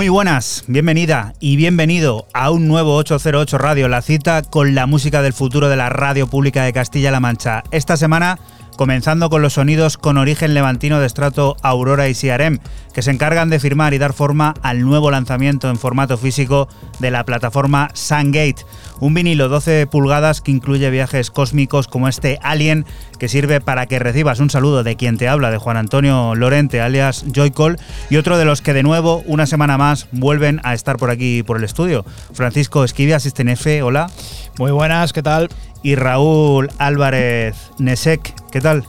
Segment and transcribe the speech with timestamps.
[0.00, 5.20] Muy buenas, bienvenida y bienvenido a un nuevo 808 Radio, la cita con la música
[5.20, 7.64] del futuro de la radio pública de Castilla-La Mancha.
[7.70, 8.38] Esta semana
[8.80, 12.60] comenzando con los sonidos con origen levantino de estrato Aurora y CRM,
[12.94, 16.66] que se encargan de firmar y dar forma al nuevo lanzamiento en formato físico
[16.98, 18.64] de la plataforma Sungate,
[19.00, 22.86] un vinilo 12 pulgadas que incluye viajes cósmicos como este Alien,
[23.18, 26.80] que sirve para que recibas un saludo de quien te habla, de Juan Antonio Lorente,
[26.80, 30.96] alias Joycall, y otro de los que de nuevo, una semana más, vuelven a estar
[30.96, 32.04] por aquí por el estudio.
[32.32, 34.10] Francisco Esquivia, F, hola.
[34.58, 35.48] Muy buenas, ¿qué tal?
[35.82, 38.34] y Raúl Álvarez Nesek.
[38.50, 38.84] ¿Qué tal?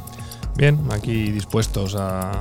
[0.55, 2.31] Bien, aquí dispuestos a,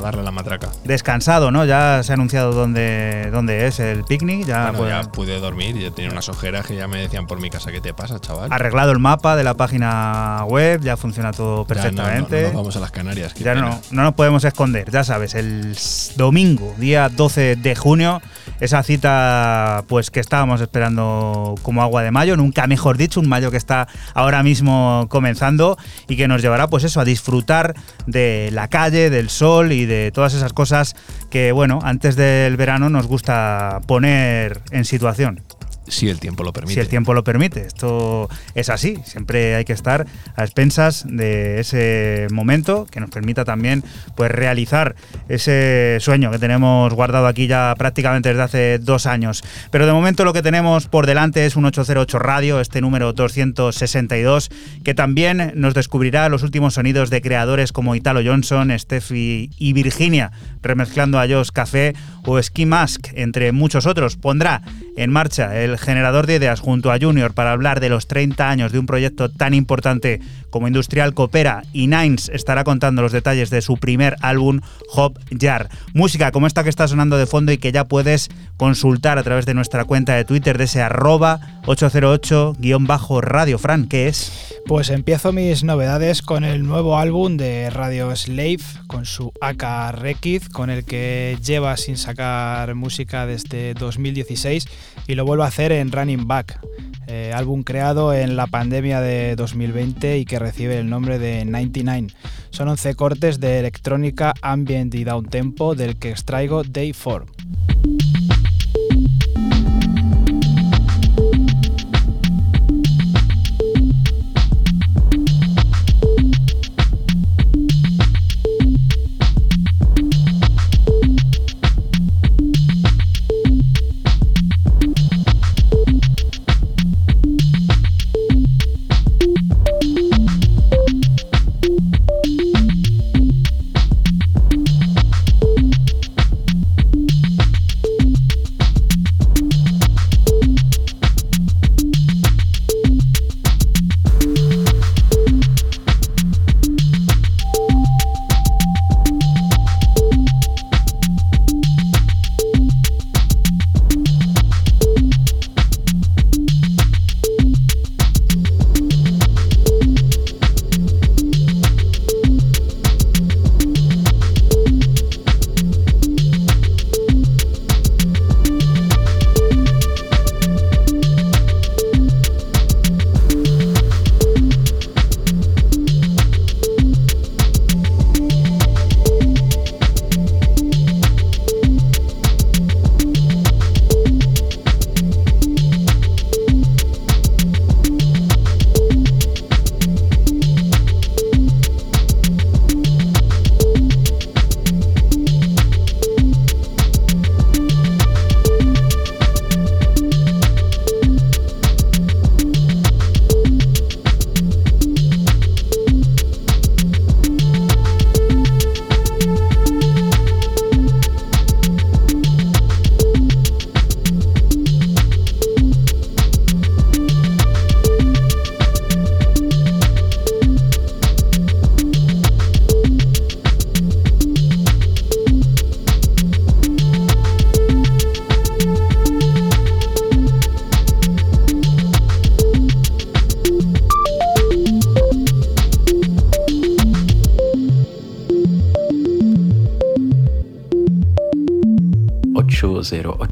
[0.00, 0.68] darle la matraca.
[0.84, 1.64] Descansado, ¿no?
[1.64, 4.46] Ya se ha anunciado dónde, dónde es el picnic.
[4.46, 7.70] Ya, ya pude dormir y tenía unas ojeras que ya me decían por mi casa,
[7.70, 8.52] ¿qué te pasa, chaval?
[8.52, 12.42] Arreglado el mapa de la página web, ya funciona todo perfectamente.
[12.42, 13.34] Ya no, vamos a las Canarias.
[13.34, 15.76] Ya no, no nos podemos esconder, ya sabes, el
[16.16, 18.20] domingo, día 12 de junio,
[18.60, 23.50] esa cita pues que estábamos esperando como agua de mayo, nunca mejor dicho, un mayo
[23.50, 25.76] que está ahora mismo comenzando
[26.08, 27.74] y que nos llevará pues eso, a disfrutar
[28.06, 30.96] de la calle, del sol y de todas esas cosas
[31.30, 35.42] que, bueno, antes del verano nos gusta poner en situación.
[35.90, 36.74] Si el tiempo lo permite.
[36.74, 37.66] Si el tiempo lo permite.
[37.66, 38.98] Esto es así.
[39.04, 40.06] Siempre hay que estar
[40.36, 43.84] a expensas de ese momento que nos permita también
[44.16, 44.94] pues, realizar
[45.28, 49.42] ese sueño que tenemos guardado aquí ya prácticamente desde hace dos años.
[49.70, 54.50] Pero de momento lo que tenemos por delante es un 808 Radio, este número 262,
[54.84, 60.32] que también nos descubrirá los últimos sonidos de creadores como Italo Johnson, Steffi y Virginia,
[60.62, 61.94] remezclando a Josh Café
[62.24, 64.16] o Ski Mask, entre muchos otros.
[64.16, 64.62] Pondrá
[64.96, 68.72] en marcha el generador de ideas junto a Junior para hablar de los 30 años
[68.72, 73.62] de un proyecto tan importante como Industrial Coopera y Nines estará contando los detalles de
[73.62, 74.60] su primer álbum
[74.94, 75.68] Hop Jar.
[75.94, 79.46] Música como esta que está sonando de fondo y que ya puedes consultar a través
[79.46, 83.58] de nuestra cuenta de Twitter de ese arroba 808-radio.
[83.58, 84.60] Fran, ¿qué es?
[84.66, 90.42] Pues empiezo mis novedades con el nuevo álbum de Radio Slave, con su AK Rekid,
[90.52, 94.66] con el que lleva sin sacar música desde 2016
[95.06, 96.58] y lo vuelvo a hacer en Running Back,
[97.06, 102.08] eh, álbum creado en la pandemia de 2020 y que recibe el nombre de 99.
[102.50, 107.39] Son 11 cortes de electrónica, ambient y downtempo del que extraigo Day 4.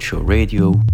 [0.08, 0.87] 808 Radio.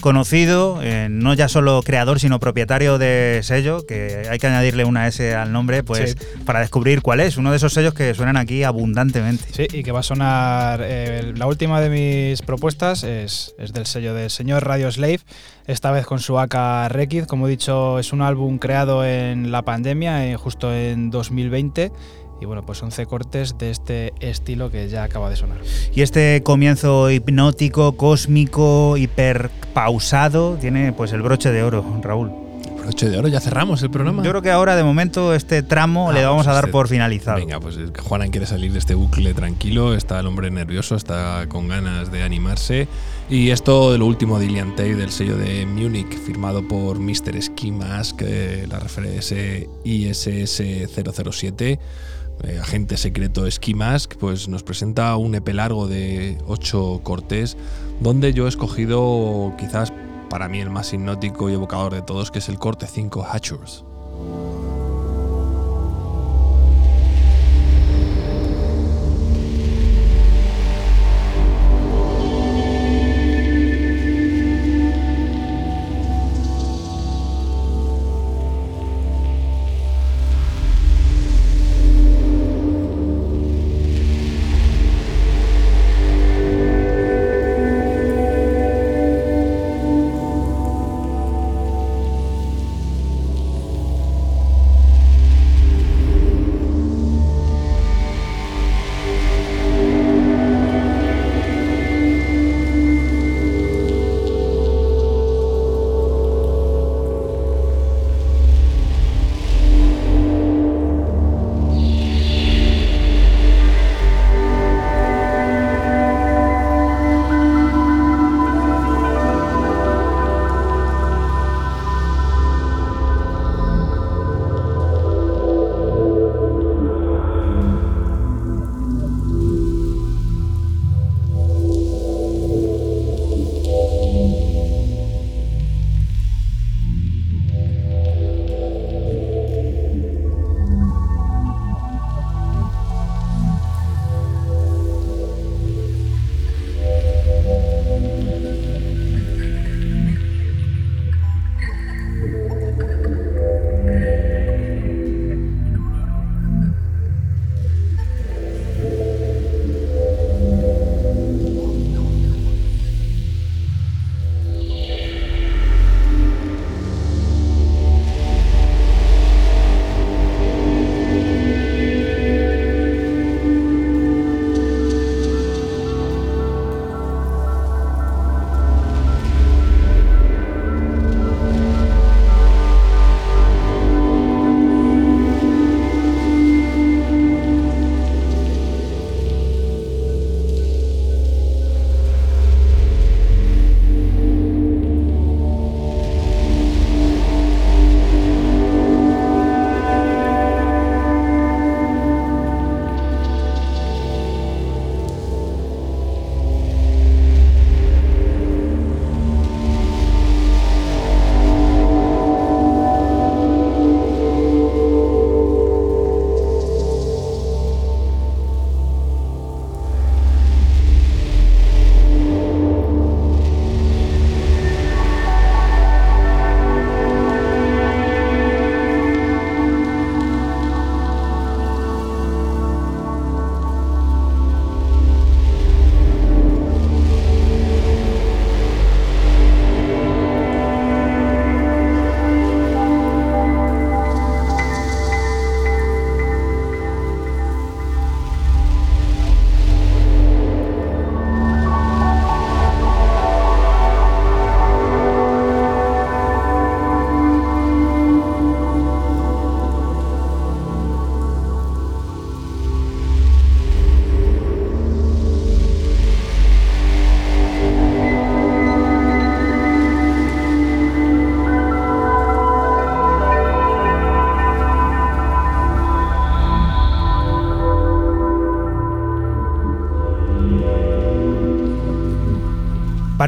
[0.00, 5.06] Conocido, eh, no ya solo creador, sino propietario de sello, que hay que añadirle una
[5.06, 6.26] S al nombre, pues Sí.
[6.44, 7.36] para descubrir cuál es.
[7.36, 9.44] Uno de esos sellos que suenan aquí abundantemente.
[9.52, 10.80] Sí, y que va a sonar.
[10.82, 15.20] eh, la última de mis propuestas es, es del sello del señor Radio Slave,
[15.66, 17.24] esta vez con su AK Rekid.
[17.24, 21.92] Como he dicho, es un álbum creado en la pandemia, eh, justo en 2020.
[22.40, 25.58] Y bueno, pues 11 cortes de este estilo que ya acaba de sonar.
[25.94, 32.30] Y este comienzo hipnótico, cósmico, hiperpausado, tiene pues el broche de oro, Raúl.
[32.82, 34.22] Broche de oro, ya cerramos el programa.
[34.22, 36.72] Yo creo que ahora de momento este tramo Ah, le vamos pues a dar este-
[36.72, 37.36] por finalizado.
[37.36, 40.96] Venga, pues es que Juanan quiere salir de este bucle tranquilo, está el hombre nervioso,
[40.96, 42.88] está con ganas de animarse.
[43.28, 47.40] Y esto de lo último de Ilian Tay, del sello de Munich, firmado por Mr.
[47.42, 49.36] Ski Mask, eh, la referencia
[49.84, 51.78] ISS 007,
[52.44, 57.56] eh, agente secreto Ski Mask, pues nos presenta un EP largo de 8 cortes,
[58.00, 59.92] donde yo he escogido quizás
[60.28, 63.84] para mí el más hipnótico y evocador de todos, que es el corte 5 Hatchers.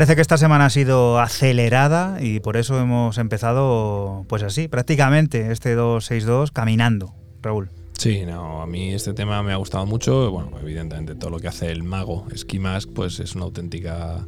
[0.03, 5.53] Parece que esta semana ha sido acelerada y por eso hemos empezado, pues así, prácticamente
[5.53, 7.71] este 262 caminando, Raúl.
[7.97, 10.29] Sí, no, a mí este tema me ha gustado mucho.
[10.33, 14.27] Bueno, evidentemente todo lo que hace el mago Ski Mask, pues es una auténtica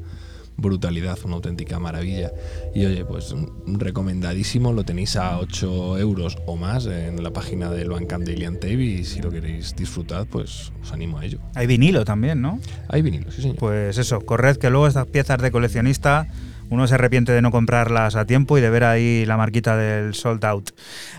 [0.57, 2.33] brutalidad, una auténtica maravilla.
[2.75, 3.35] Y oye, pues
[3.67, 8.59] recomendadísimo, lo tenéis a 8 euros o más en la página del Bandcamp de Ilian
[8.63, 11.39] y si lo queréis disfrutar, pues os animo a ello.
[11.55, 12.61] Hay vinilo también, ¿no?
[12.89, 13.57] Hay vinilo, sí señor.
[13.57, 16.29] Pues eso, corred que luego estas piezas de coleccionista
[16.71, 20.15] uno se arrepiente de no comprarlas a tiempo y de ver ahí la marquita del
[20.15, 20.71] sold out.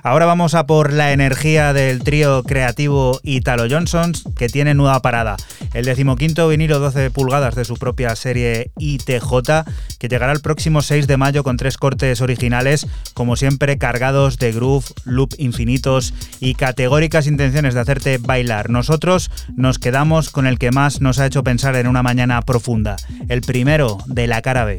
[0.04, 5.38] Ahora vamos a por la energía del trío creativo Italo Johnsons, que tiene nueva parada.
[5.74, 9.66] El decimoquinto vinilo 12 pulgadas de su propia serie ITJ,
[10.00, 14.52] que llegará el próximo 6 de mayo con tres cortes originales, como siempre cargados de
[14.52, 18.70] groove, loop infinitos y categóricas intenciones de hacerte bailar.
[18.70, 22.96] Nosotros nos quedamos con el que más nos ha hecho pensar en una mañana profunda,
[23.30, 24.78] el primero de la cara B.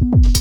[0.00, 0.35] you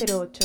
[0.00, 0.39] 08.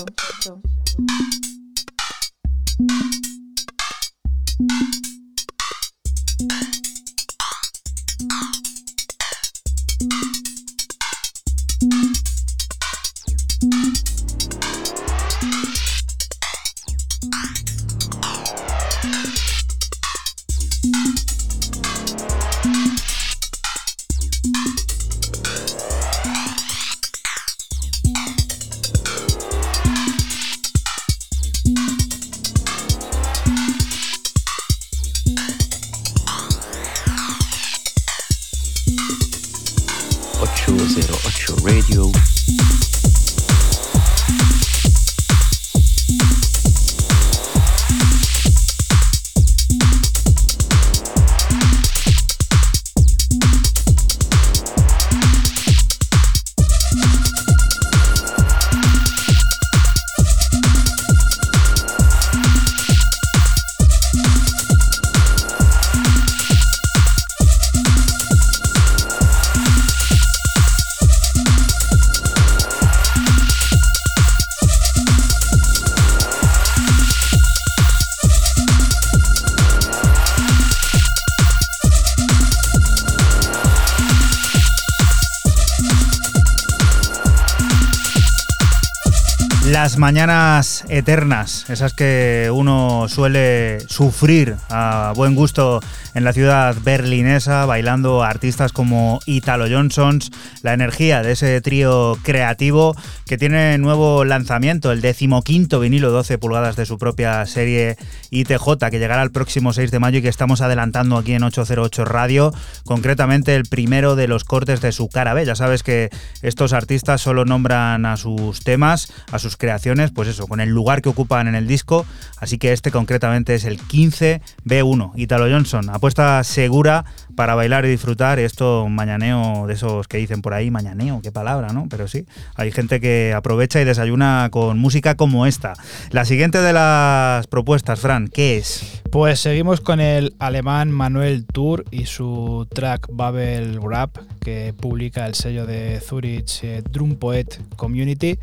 [90.06, 95.80] Mañanas eternas, esas que uno suele sufrir a buen gusto
[96.14, 100.30] en la ciudad berlinesa, bailando artistas como Italo Johnsons,
[100.62, 106.76] la energía de ese trío creativo que tiene nuevo lanzamiento, el decimoquinto vinilo 12 pulgadas
[106.76, 107.98] de su propia serie
[108.30, 112.06] ITJ, que llegará el próximo 6 de mayo y que estamos adelantando aquí en 808
[112.06, 115.44] Radio, concretamente el primero de los cortes de su cara B.
[115.44, 116.10] Ya sabes que
[116.44, 121.02] estos artistas solo nombran a sus temas, a sus creaciones, pues eso, con el lugar
[121.02, 122.06] que ocupan en el disco.
[122.38, 125.14] Así que este concretamente es el 15B1.
[125.16, 128.38] Italo Johnson, apuesta segura para bailar y disfrutar.
[128.38, 131.88] Esto, mañaneo de esos que dicen por ahí, mañaneo, qué palabra, ¿no?
[131.90, 135.74] Pero sí, hay gente que aprovecha y desayuna con música como esta.
[136.12, 139.02] La siguiente de las propuestas, Fran, ¿qué es?
[139.12, 145.36] Pues seguimos con el alemán Manuel Tour y su track Babel Rap, que publica el
[145.36, 148.38] sello de Zurich eh, Drum Poet Community.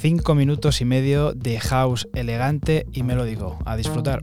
[0.00, 3.58] Cinco minutos y medio de house elegante y melódico.
[3.64, 4.22] A disfrutar.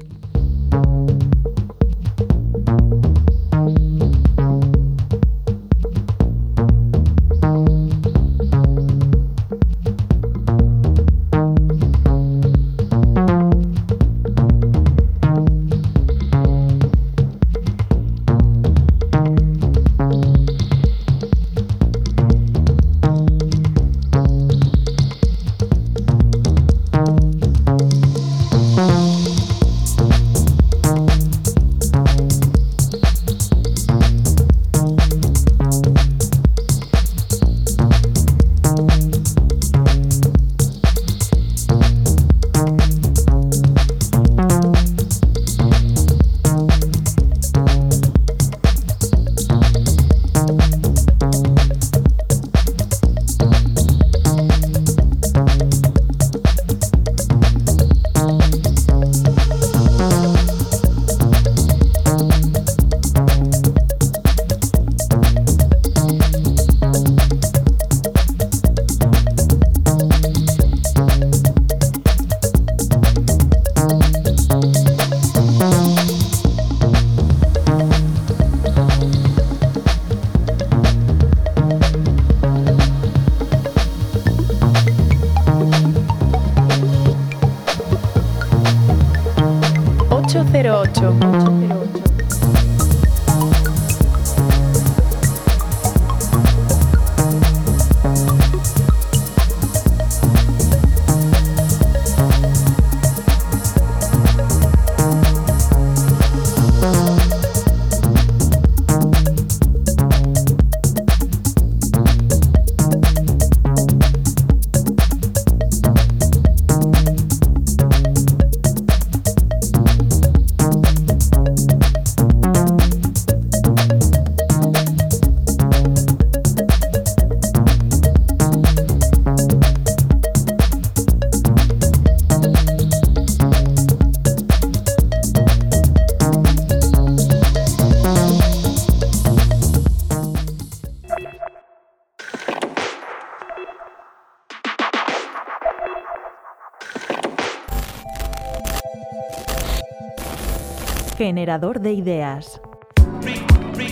[151.32, 152.60] Generador de ideas.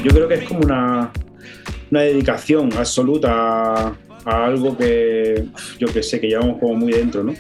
[0.04, 1.10] Yo creo que es como una,
[1.90, 5.46] una dedicación absoluta a, algo que
[5.80, 7.34] yo que sé, que llevamos como muy dentro, ¿no?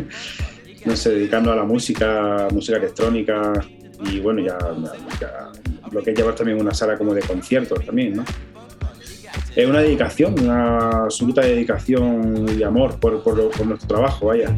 [0.86, 3.52] no sé, dedicando a la música, música electrónica
[4.08, 4.58] y bueno, ya,
[5.90, 8.24] lo que es llevar también una sala como de conciertos también, ¿no?
[9.56, 13.14] Es una dedicación, una absoluta dedicación y amor por,
[13.66, 14.54] nuestro trabajo, vaya.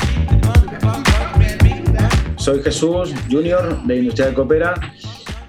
[2.39, 4.75] Soy Jesús Junior de Industrial Coopera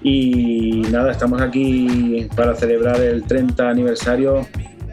[0.02, 4.46] y nada, estamos aquí para celebrar el 30 aniversario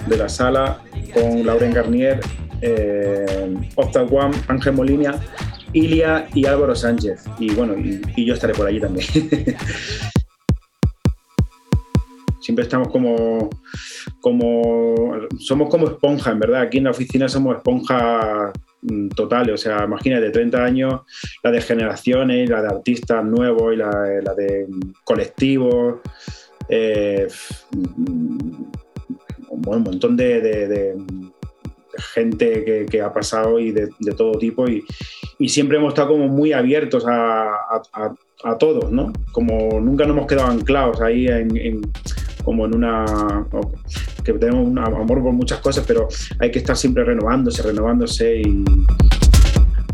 [0.08, 0.80] de la sala
[1.14, 2.20] con Lauren Garnier,
[2.62, 3.58] eh,
[4.48, 5.20] Ángel Molina,
[5.74, 7.26] Ilia y Álvaro Sánchez.
[7.40, 9.08] Y bueno, y, yo estaré por allí también.
[12.42, 13.50] Siempre estamos como,
[14.22, 16.62] como, somos como esponja, en verdad.
[16.62, 18.54] Aquí en la oficina somos esponja
[19.16, 21.02] total, o sea, imagínate, 30 años,
[21.44, 23.90] la de generaciones, la de artistas nuevos y la,
[24.36, 24.68] de
[25.04, 26.02] colectivos,
[26.70, 27.28] eh,
[27.72, 28.64] mm,
[29.50, 30.96] un montón de,
[32.14, 34.86] gente que, ha pasado y de, todo tipo y,
[35.48, 37.82] siempre hemos estado como muy abiertos a,
[38.44, 39.12] a, todos, ¿no?
[39.32, 41.82] Como nunca nos hemos quedado anclados ahí en
[42.48, 43.46] como en una...
[44.34, 46.08] que tenemos un amor por muchas cosas, pero
[46.40, 48.64] hay que estar siempre renovándose, renovándose y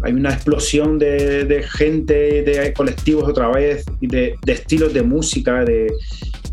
[0.04, 5.94] hay una explosión de, gente, de colectivos otra vez, de, de estilos de música, de,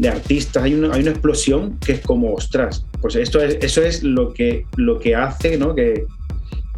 [0.09, 0.63] artistas.
[0.63, 4.33] Hay una, hay una, explosión que es como, ostras, pues esto es, eso es lo
[4.33, 5.75] que, lo que hace ¿no?
[5.75, 6.07] que,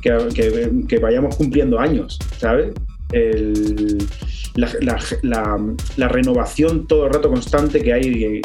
[0.01, 2.73] que, vayamos cumpliendo años, ¿sabes?
[4.55, 8.41] la, renovación todo el rato constante que hay.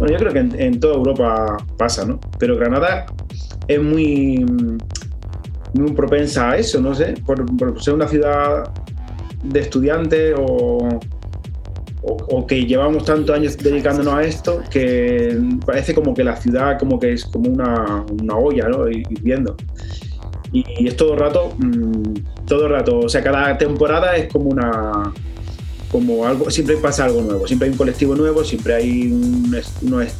[0.00, 2.18] Bueno, yo creo que en, toda Europa pasa, ¿no?
[2.38, 3.06] Pero Granada
[3.68, 4.44] es muy,
[5.74, 8.72] muy propensa a eso, no sé, por, ser una ciudad
[9.44, 10.88] de estudiantes o,
[12.02, 16.98] o, que llevamos tantos años dedicándonos a esto que parece como que la ciudad como
[16.98, 18.84] que es como una, una olla, ¿no?
[18.84, 19.56] viviendo
[20.52, 24.50] y es todo el rato, mm, todo el rato, o sea, cada temporada es como
[24.50, 25.12] una,
[25.90, 30.12] como algo, siempre pasa algo nuevo, siempre hay un colectivo nuevo, siempre hay unos,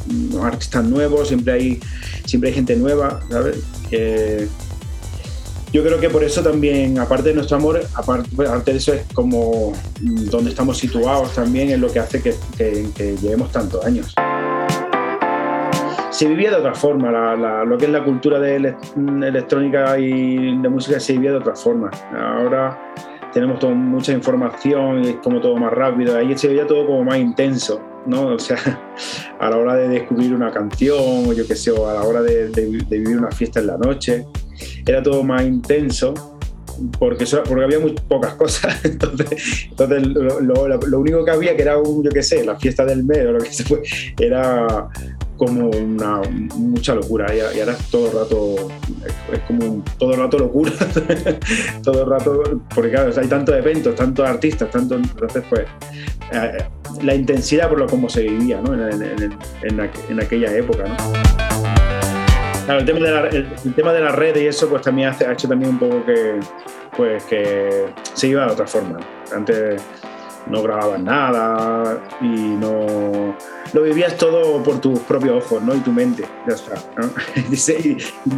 [0.43, 1.81] artistas nuevos, siempre hay,
[2.25, 3.59] siempre hay gente nueva, ¿sabes?
[5.73, 9.73] yo creo que por eso también, aparte de nuestro amor, aparte, de eso es como
[10.01, 14.15] mm, donde estamos situados también, es lo que hace que, que llevemos tantos años
[16.11, 21.01] se vivía de otra forma, lo que es la cultura de electrónica y de música
[21.01, 21.89] se vivía de otra forma.
[22.13, 22.93] Ahora
[23.33, 27.19] tenemos mucha información y es como todo más rápido, ahí se veía todo como más
[27.19, 28.35] intenso, ¿no?
[28.35, 28.59] O sea,
[29.39, 32.23] a la hora de descubrir una canción o yo qué sé, o a la hora
[32.23, 34.27] de, vivir una fiesta en la noche,
[34.87, 36.15] era todo más intenso
[36.99, 38.85] porque, porque había muy pocas cosas.
[38.85, 43.05] Entonces, entonces lo, único que había, que era un, yo qué sé, la fiesta del
[43.05, 43.83] mes o lo que se fue,
[44.19, 44.89] era
[45.41, 46.21] como una
[46.57, 48.69] mucha locura y, ahora todo el rato
[49.33, 50.73] es como todo el rato locura
[51.83, 55.65] todo el rato porque claro hay tantos eventos tantos artistas tanto entonces pues
[56.33, 56.59] eh,
[57.01, 58.75] la intensidad por lo como se vivía ¿no?
[58.75, 60.85] en, en, aquella época
[62.69, 62.75] ¿no?
[62.77, 65.49] el tema de la, el, tema de la red y eso pues también ha hecho
[65.49, 66.39] también un poco que
[66.99, 68.99] pues que se iba de otra forma
[69.35, 69.81] antes
[70.47, 73.37] no grababas nada y no
[73.73, 75.75] lo vivías todo por tus propios ojos ¿no?
[75.75, 76.75] y tu mente, ya está.
[76.97, 77.11] ¿no?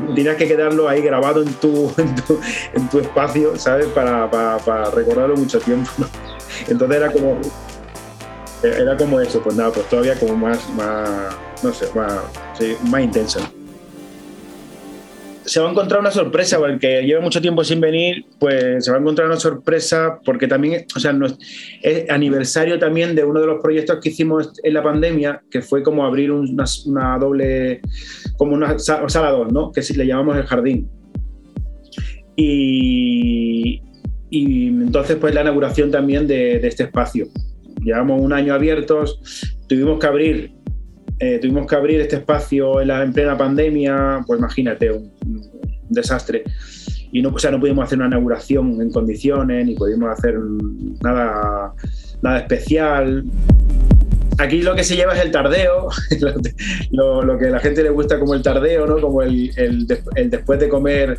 [0.15, 3.87] tenías que quedarlo ahí grabado en tu, en tu, espacio, ¿sabes?
[3.87, 5.91] Para, para, recordarlo mucho tiempo.
[6.69, 7.39] Entonces era como,
[8.63, 12.13] era como eso, pues nada, pues todavía como más, más no sé, más,
[12.91, 13.41] más intenso
[15.53, 18.97] se va a encontrar una sorpresa, porque lleva mucho tiempo sin venir, pues se va
[18.97, 21.15] a encontrar una sorpresa, porque también, o sea,
[21.83, 25.83] es aniversario también de uno de los proyectos que hicimos en la pandemia, que fue
[25.83, 26.65] como abrir una,
[27.21, 27.83] doble,
[28.39, 29.73] como una sala 2, ¿no?
[29.73, 30.89] Que le llamamos el jardín.
[32.35, 33.83] Y,
[34.31, 37.29] y entonces, pues la inauguración también de este espacio.
[37.85, 39.21] Llevamos un año abiertos,
[39.69, 40.62] tuvimos que abrir
[41.25, 45.13] eh, tuvimos que abrir este espacio en, la, en plena pandemia, pues imagínate, un,
[45.89, 46.43] desastre.
[47.13, 50.35] Y no, o sea, no pudimos hacer una inauguración en condiciones, ni pudimos hacer
[51.01, 51.75] nada,
[52.23, 53.23] nada especial.
[54.39, 55.89] Aquí lo que se lleva es el tardeo,
[56.91, 59.01] lo, que a la gente le gusta como el tardeo, ¿no?
[59.01, 59.87] Como el,
[60.27, 61.19] después de comer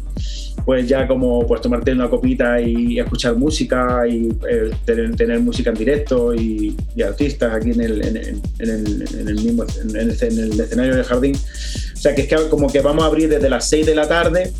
[0.66, 5.76] pues ya como pues tomarte una copita y escuchar música y eh, tener, música en
[5.76, 11.04] directo y, artistas aquí en el, en, el, en el mismo en el, escenario del
[11.04, 11.36] jardín.
[11.36, 14.08] O sea que es que como que vamos a abrir desde las 6 de la
[14.08, 14.54] tarde,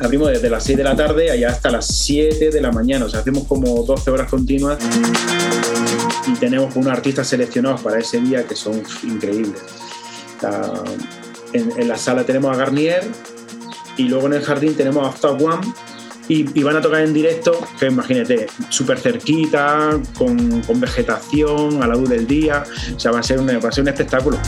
[0.00, 3.08] abrimos desde las 6 de la tarde allá hasta las 7 de la mañana, o
[3.08, 4.78] sea, hacemos como 12 horas continuas
[6.26, 9.60] y tenemos unos artistas seleccionados para ese día que son increíbles.
[11.52, 13.02] En, la sala tenemos a Garnier,
[13.96, 15.66] y luego en el jardín tenemos After One
[16.28, 22.10] y, van a tocar en directo, que imagínate, súper cerquita, con, vegetación, a la luz
[22.10, 24.38] del día, o sea, va a ser, un espectáculo.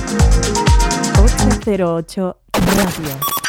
[1.19, 3.40] 808 Radio.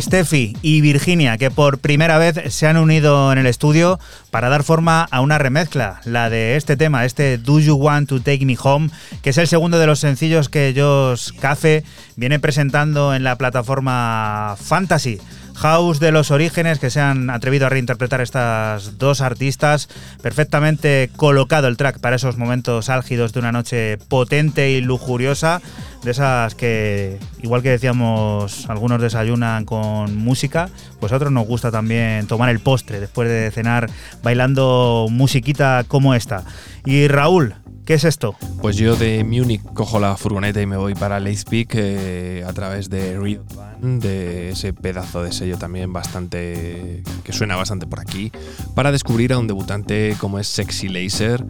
[0.00, 3.98] Steffi y Virginia, que por primera vez se han unido en el estudio
[4.30, 8.20] para dar forma a una remezcla, la de este tema, este Do You Want to
[8.20, 8.90] Take Me Home,
[9.22, 11.84] que es el segundo de los sencillos que Josh Cafe
[12.16, 15.18] viene presentando en la plataforma Fantasy.
[15.58, 19.88] House de los orígenes que se han atrevido a reinterpretar estas dos artistas.
[20.22, 25.60] Perfectamente colocado el track para esos momentos álgidos de una noche potente y lujuriosa.
[26.04, 30.68] De esas que, igual que decíamos, algunos desayunan con música,
[31.00, 33.90] pues a otros nos gusta también tomar el postre después de cenar
[34.22, 36.44] bailando musiquita como esta.
[36.84, 37.54] Y Raúl,
[37.84, 38.36] ¿Qué es esto?
[38.60, 42.90] Pues yo de Múnich cojo la furgoneta y me voy para Leipzig eh, a través
[42.90, 43.46] de Riot
[43.80, 47.02] de ese pedazo de sello también bastante.
[47.24, 48.32] que suena bastante por aquí,
[48.74, 51.44] para descubrir a un debutante como es Sexy Laser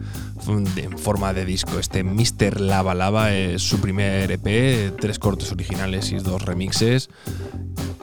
[0.47, 1.79] en forma de disco.
[1.79, 2.59] Este Mr.
[2.59, 7.09] Lava Lava es su primer EP, tres cortes originales y dos remixes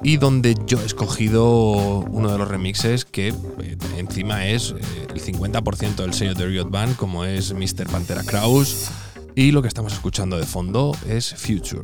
[0.02, 5.20] y donde yo he escogido uno de los remixes que eh, encima es eh, el
[5.20, 7.88] 50% del sello de Riot Band, como es Mr.
[7.90, 8.90] Pantera Kraus.
[9.38, 11.82] Y lo que estamos escuchando de fondo es Future.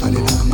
[0.00, 0.53] Palais la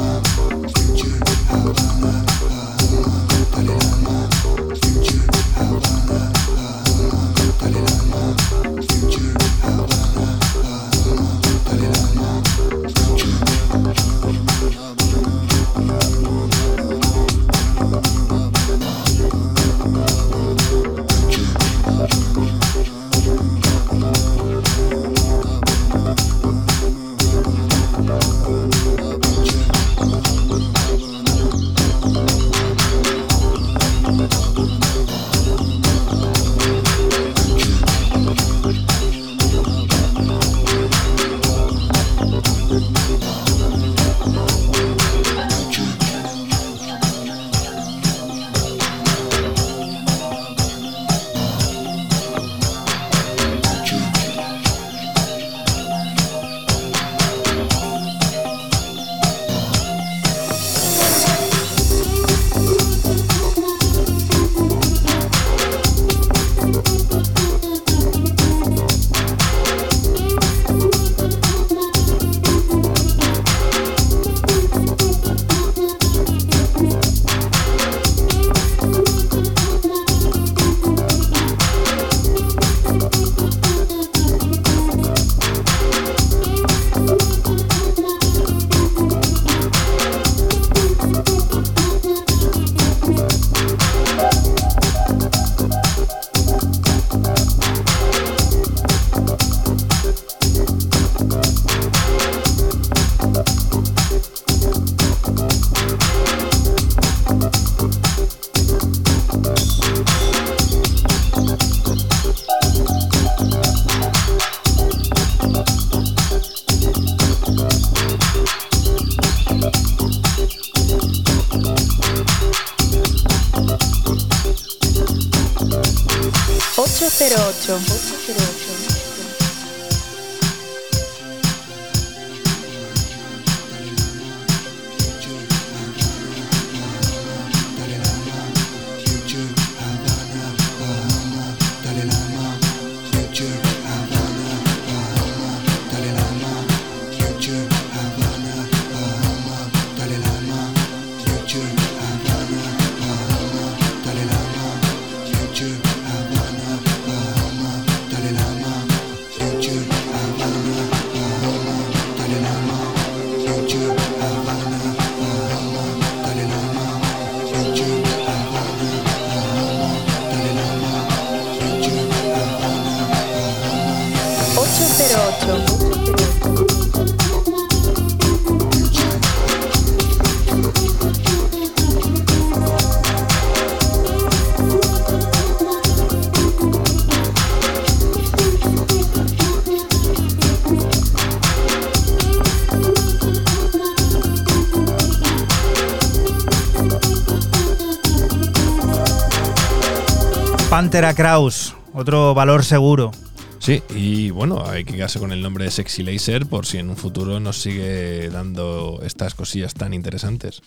[200.90, 203.12] Pantera Kraus, otro valor seguro.
[203.60, 206.90] Sí, y bueno, hay que quedarse con el nombre de Sexy Laser por si en
[206.90, 210.62] un futuro nos sigue dando estas cosillas tan interesantes.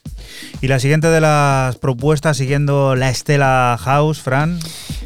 [0.61, 4.59] Y la siguiente de las propuestas, siguiendo la Estela House, Fran.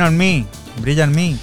[0.07, 0.45] On Me,
[0.81, 1.37] brilla en mí.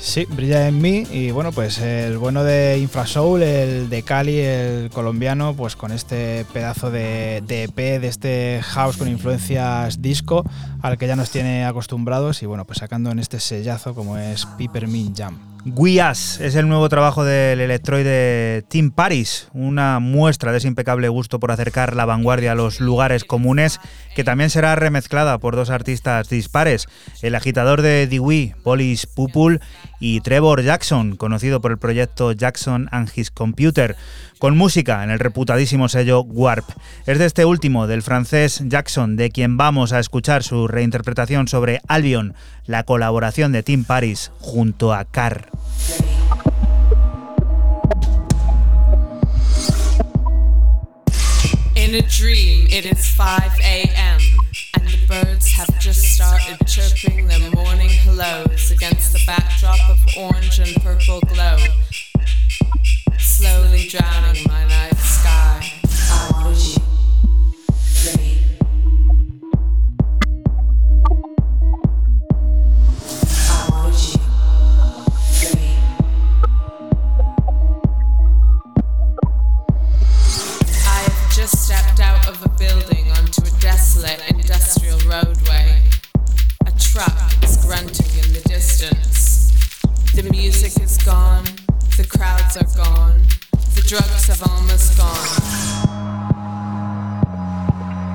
[0.00, 4.88] Sí, brilla en mí y bueno, pues el bueno de Infrasoul, el de Cali, el
[4.88, 10.44] colombiano, pues con este pedazo de, de EP, de este house con influencias disco
[10.80, 14.46] al que ya nos tiene acostumbrados y bueno, pues sacando en este sellazo como es
[14.56, 15.55] Peppermint Jam.
[15.74, 21.40] We es el nuevo trabajo del electroide Tim Paris, una muestra de ese impecable gusto
[21.40, 23.80] por acercar la vanguardia a los lugares comunes,
[24.14, 26.86] que también será remezclada por dos artistas dispares,
[27.20, 29.60] el agitador de Dewey, Polis Pupul,
[30.00, 33.96] y Trevor Jackson, conocido por el proyecto Jackson and His Computer
[34.38, 36.68] con música en el reputadísimo sello Warp.
[37.06, 41.80] Es de este último, del francés Jackson, de quien vamos a escuchar su reinterpretación sobre
[41.88, 42.34] Albion,
[42.66, 45.48] la colaboración de Tim Paris junto a Carr.
[52.18, 54.45] Dream, it is 5 a.m.,
[55.06, 61.20] birds have just started chirping their morning hellos against the backdrop of orange and purple
[61.32, 61.56] glow.
[63.18, 65.72] slowly drowning my night sky.
[65.84, 66.82] I wanted you.
[81.36, 83.95] just stepped out of a building onto a desolate
[86.96, 89.52] A truck is grunting in the distance.
[90.14, 91.44] The music is gone.
[91.98, 93.20] The crowds are gone.
[93.74, 95.28] The drugs have almost gone.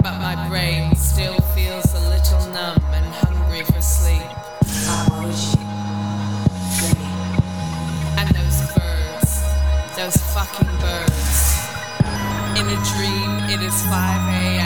[0.02, 4.26] But my brain still feels a little numb and hungry for sleep.
[8.18, 9.32] And those birds,
[9.96, 11.70] those fucking birds.
[12.58, 14.61] In a dream, it is 5 a.m.,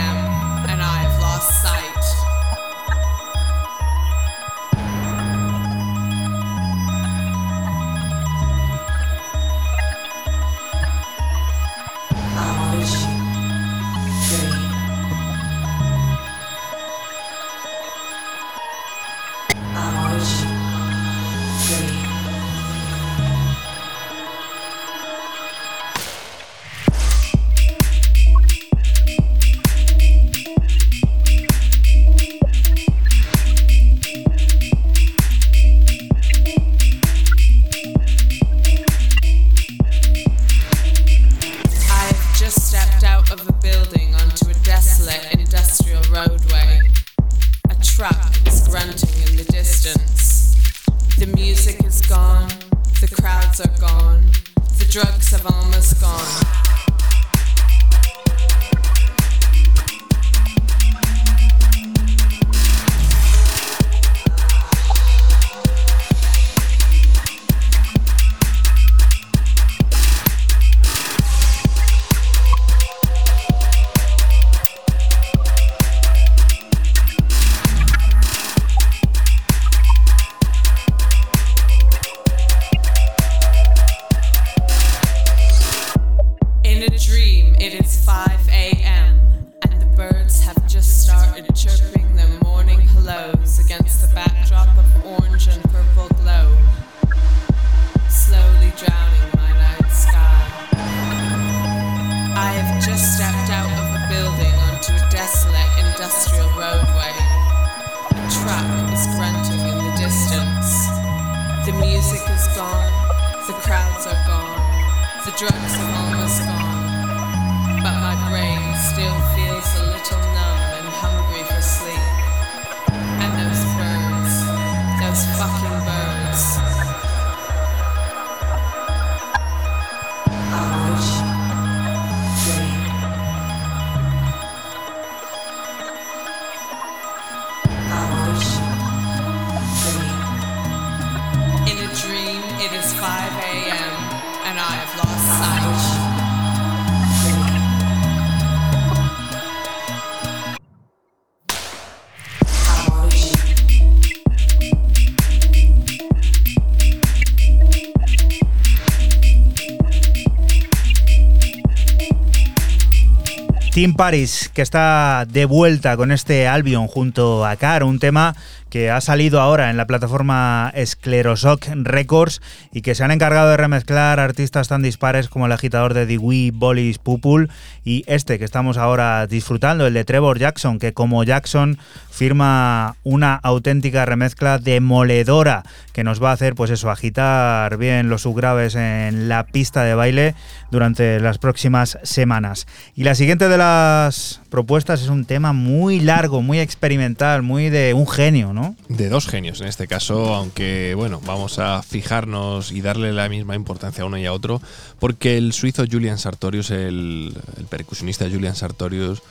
[163.86, 168.36] Tim Paris, que está de vuelta con este Albion junto a Car, un tema
[168.76, 172.42] que ha salido ahora en la plataforma Sclerosoc Records
[172.74, 176.52] y que se han encargado de remezclar artistas tan dispares como el agitador de Dewey,
[176.52, 177.50] Bolis, Pupul
[177.86, 181.78] y este que estamos ahora disfrutando, el de Trevor Jackson, que como Jackson
[182.10, 185.64] firma una auténtica remezcla demoledora
[185.94, 189.96] que nos va a hacer pues eso, agitar bien los subgraves en la pista de
[189.96, 190.36] baile
[190.70, 192.68] durante las próximas semanas.
[192.96, 197.94] Y la siguiente de las propuestas es un tema muy largo, muy experimental, muy de
[197.94, 198.65] un genio, ¿no?
[198.90, 203.56] De dos genios en este caso, aunque bueno, vamos a fijarnos y darle la misma
[203.56, 204.62] importancia a uno y a otro,
[205.00, 207.36] porque el suizo Julian Sartorius, el,
[207.70, 209.22] percusionista Julian Sartorius,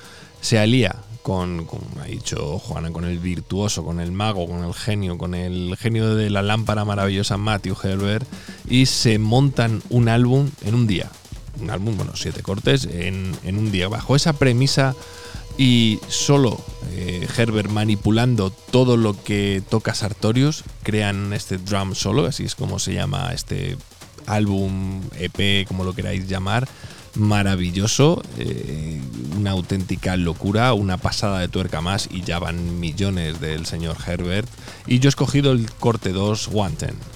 [0.40, 4.74] se alía con, como ha dicho Juana, con el virtuoso, con el mago, con el
[4.74, 8.26] genio, con el genio de la lámpara maravillosa Matthew Herbert
[8.68, 11.10] y se montan un álbum en un día.
[11.60, 13.88] Un álbum, bueno, siete cortes en, en un día.
[13.88, 14.94] Bajo esa premisa
[15.56, 16.60] y solo
[16.92, 22.78] eh, Herbert manipulando todo lo que toca Sartorius, crean este drum solo, así es como
[22.78, 23.76] se llama este
[24.26, 26.68] álbum, EP, como lo queráis llamar,
[27.14, 29.00] maravilloso, eh,
[29.36, 34.48] una auténtica locura, una pasada de tuerca más y ya van millones del señor Herbert.
[34.86, 37.13] Y yo he escogido el corte 2 Wanten.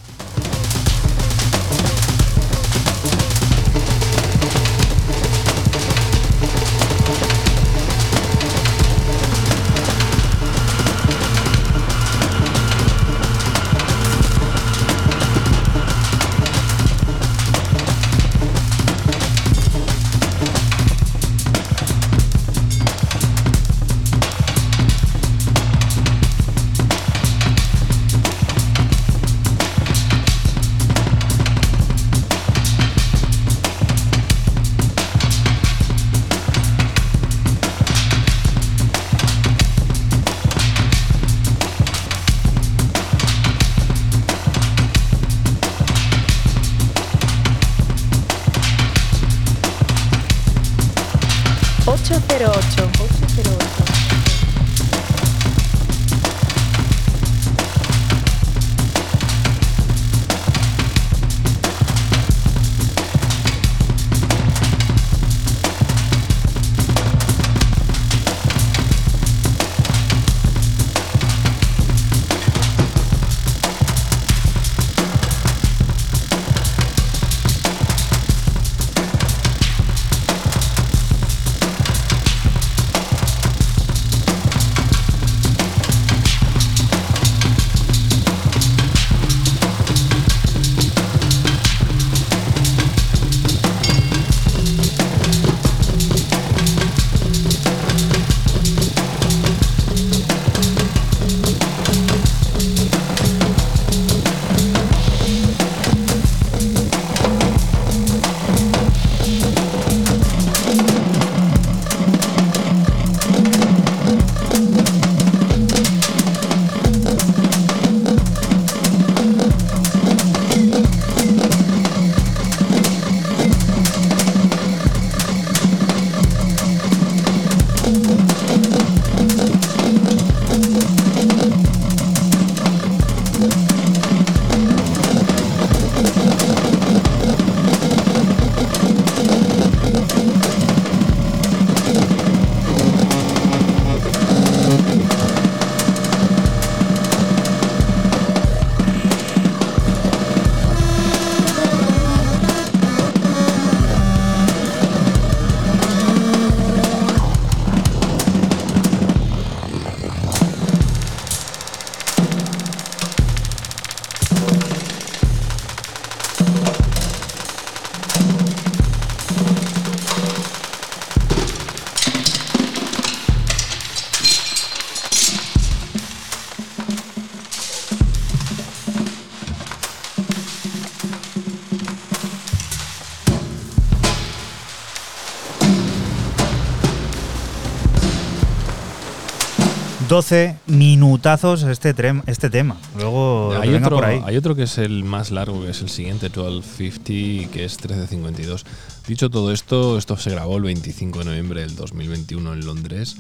[190.67, 191.95] Minutazos este,
[192.27, 192.77] este tema.
[192.97, 194.23] Luego hay otro, por ahí.
[194.25, 198.65] hay otro que es el más largo, que es el siguiente, 1250, que es 1352.
[199.07, 203.17] Dicho todo esto, esto se grabó el 25 de noviembre del 2021 en Londres.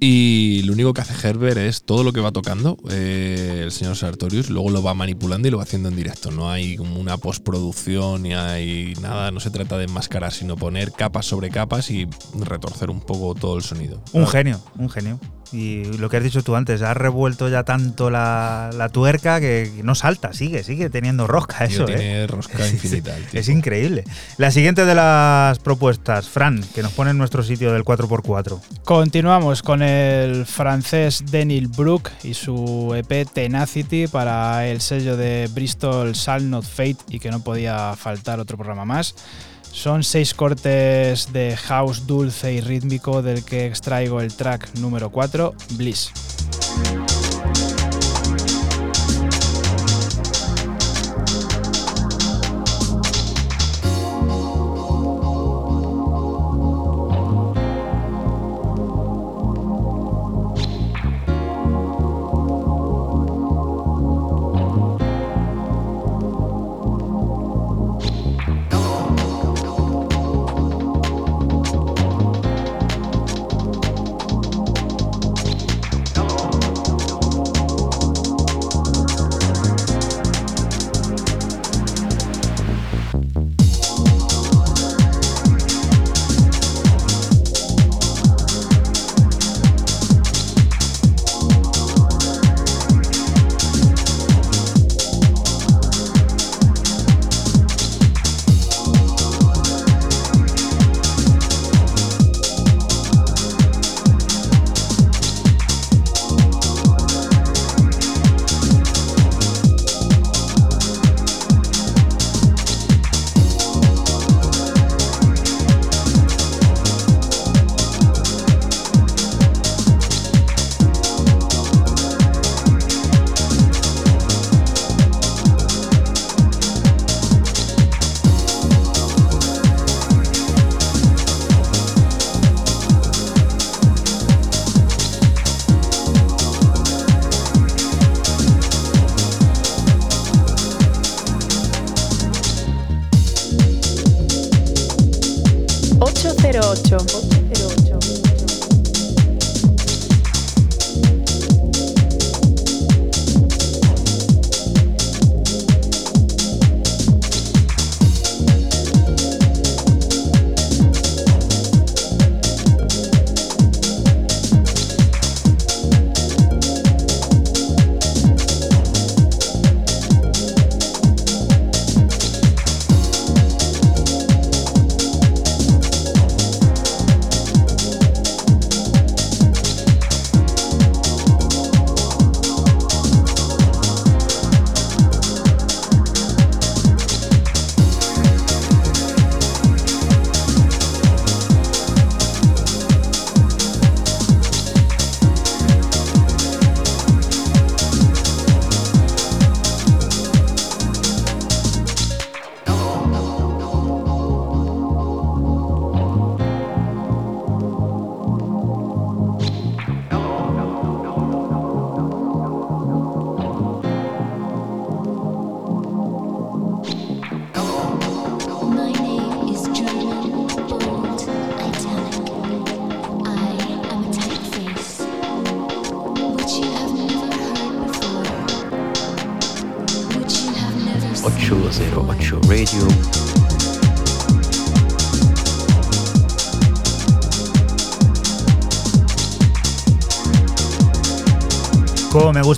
[0.00, 3.96] Y lo único que hace Herbert es todo lo que va tocando eh, el señor
[3.96, 6.30] Sartorius, luego lo va manipulando y lo va haciendo en directo.
[6.30, 10.92] No hay como una postproducción ni hay nada, no se trata de enmascarar, sino poner
[10.92, 14.00] capas sobre capas y retorcer un poco todo el sonido.
[14.12, 15.18] Un genio, un genio.
[15.52, 19.70] Y lo que has dicho tú antes, has revuelto ya tanto la, la tuerca que
[19.82, 21.96] no salta, sigue, sigue teniendo rosca Tío, eso, ¿eh?
[21.96, 23.16] tiene rosca infinita.
[23.32, 24.04] Es increíble.
[24.36, 28.60] La siguiente de las propuestas, Fran, que nos pone en nuestro sitio del 4x4.
[28.84, 36.12] Continuamos con el francés Daniel Brook y su EP Tenacity para el sello de Bristol
[36.12, 39.14] Shall Not Fate y que no podía faltar otro programa más.
[39.72, 45.54] Son seis cortes de house dulce y rítmico del que extraigo el track número 4,
[45.76, 46.10] Bliss.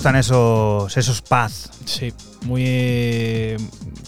[0.01, 1.69] Gustan esos, esos pads.
[1.85, 2.11] Sí,
[2.45, 3.55] muy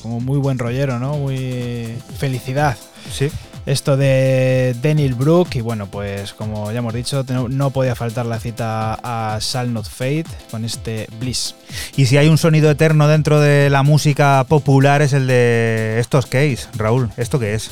[0.02, 1.18] como muy buen rollero, ¿no?
[1.18, 2.76] Muy felicidad.
[3.12, 3.30] Sí.
[3.68, 8.40] Esto de Daniel Brook y bueno, pues como ya hemos dicho, no, podía faltar la
[8.40, 11.54] cita a Shall Not Fade con este Bliss.
[11.96, 16.26] Y si hay un sonido eterno dentro de la música popular es el de estos
[16.26, 17.12] case, Raúl.
[17.18, 17.70] ¿Esto qué es?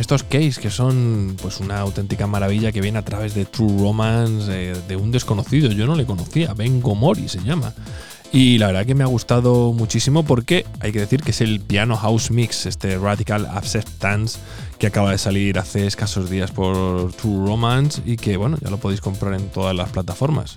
[0.00, 4.50] Estos case que son pues una auténtica maravilla que viene a través de True Romance
[4.50, 7.74] eh, de un desconocido, yo no le conocía, Ben Gomori se llama.
[8.32, 11.60] Y la verdad que me ha gustado muchísimo porque hay que decir que es el
[11.60, 14.38] Piano House Mix, este Radical Acceptance
[14.78, 18.78] que acaba de salir hace escasos días por True Romance y que bueno, ya lo
[18.78, 20.56] podéis comprar en todas las plataformas.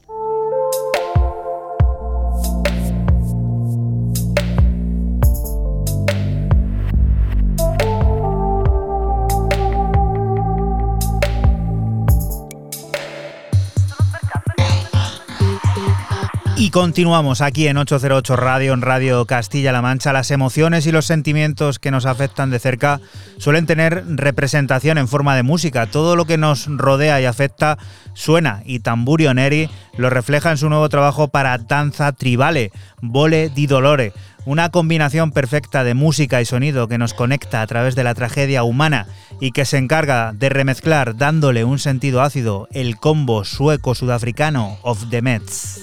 [16.61, 20.13] Y continuamos aquí en 808 Radio, en Radio Castilla-La Mancha.
[20.13, 23.01] Las emociones y los sentimientos que nos afectan de cerca
[23.39, 25.87] suelen tener representación en forma de música.
[25.87, 27.79] Todo lo que nos rodea y afecta
[28.13, 33.65] suena y Tamburio Neri lo refleja en su nuevo trabajo para Danza Tribale, Vole di
[33.65, 34.13] Dolore.
[34.45, 38.61] Una combinación perfecta de música y sonido que nos conecta a través de la tragedia
[38.61, 39.07] humana
[39.39, 45.23] y que se encarga de remezclar dándole un sentido ácido el combo sueco-sudafricano of the
[45.23, 45.81] Mets.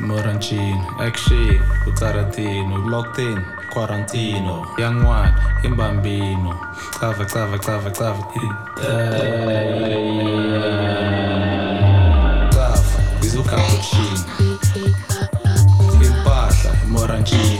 [0.00, 3.36] Moranchino, action, Utaratino, locked in,
[3.70, 5.32] Quarantino, Young One,
[5.62, 6.58] Imbambino,
[6.98, 9.20] Cava, Cava, Cava, Cava, Cava,
[13.20, 14.24] Bizu Cappuccino,
[16.02, 17.59] Impasa, Moranchino.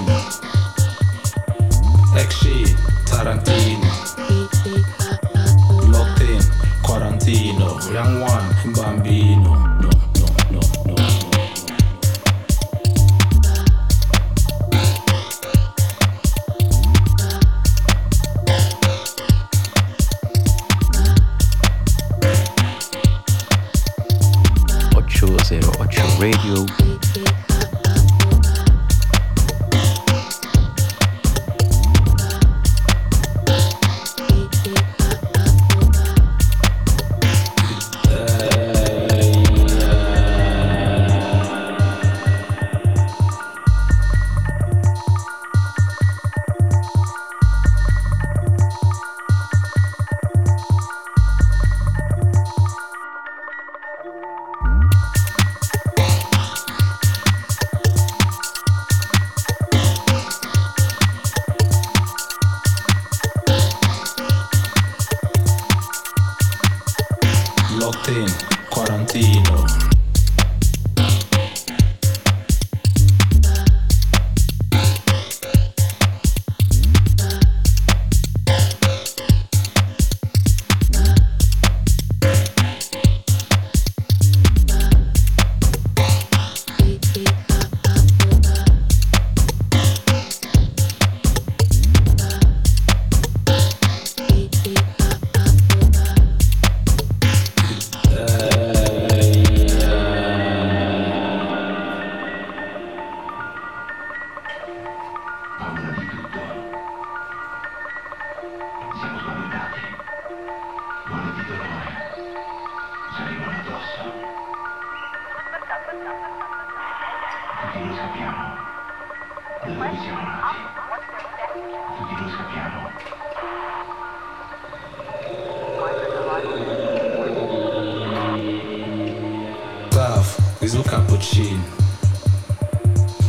[130.80, 131.62] Taf, Izu cappuccino.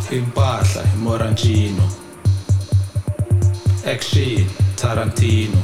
[0.10, 1.88] Impahla, morancino.
[3.84, 4.46] Exi,
[4.76, 5.58] Tarantino.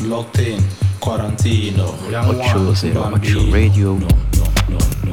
[0.00, 0.64] Locked in,
[1.00, 1.94] Quarantino.
[2.10, 3.52] Young Ocho one, cero ocho bambino.
[3.52, 3.94] Radio.
[3.94, 5.12] No, no, no, no,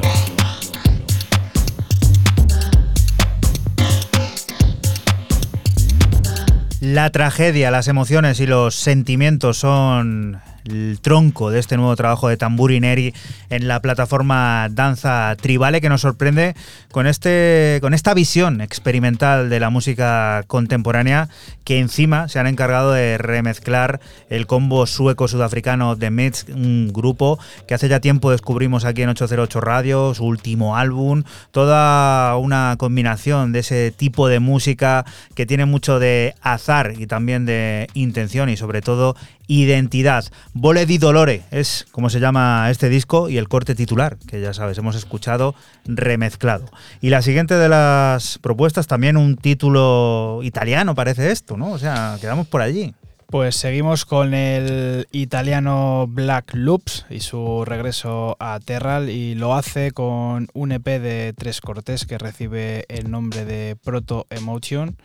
[6.80, 12.36] La tragedia, las emociones y los sentimientos son el tronco de este nuevo trabajo de
[12.36, 13.14] Tamburineri
[13.50, 16.54] en la plataforma Danza Tribale que nos sorprende
[16.90, 21.28] con, este, con esta visión experimental de la música contemporánea
[21.64, 27.74] que encima se han encargado de remezclar el combo sueco-sudafricano The Mets, un grupo que
[27.74, 33.60] hace ya tiempo descubrimos aquí en 808 Radio, su último álbum, toda una combinación de
[33.60, 35.04] ese tipo de música
[35.34, 39.16] que tiene mucho de azar y también de intención y sobre todo
[39.48, 40.24] identidad.
[40.58, 44.54] Vole di Dolore es como se llama este disco y el corte titular, que ya
[44.54, 45.54] sabes, hemos escuchado
[45.84, 46.64] remezclado.
[47.02, 51.72] Y la siguiente de las propuestas, también un título italiano parece esto, ¿no?
[51.72, 52.94] O sea, quedamos por allí.
[53.26, 59.90] Pues seguimos con el italiano Black Loops y su regreso a Terral y lo hace
[59.90, 64.96] con un EP de tres cortes que recibe el nombre de Proto Emotion.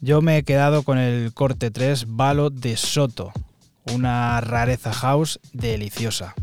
[0.00, 3.32] Yo me he quedado con el corte 3 Balo de Soto,
[3.92, 6.34] una rareza house deliciosa.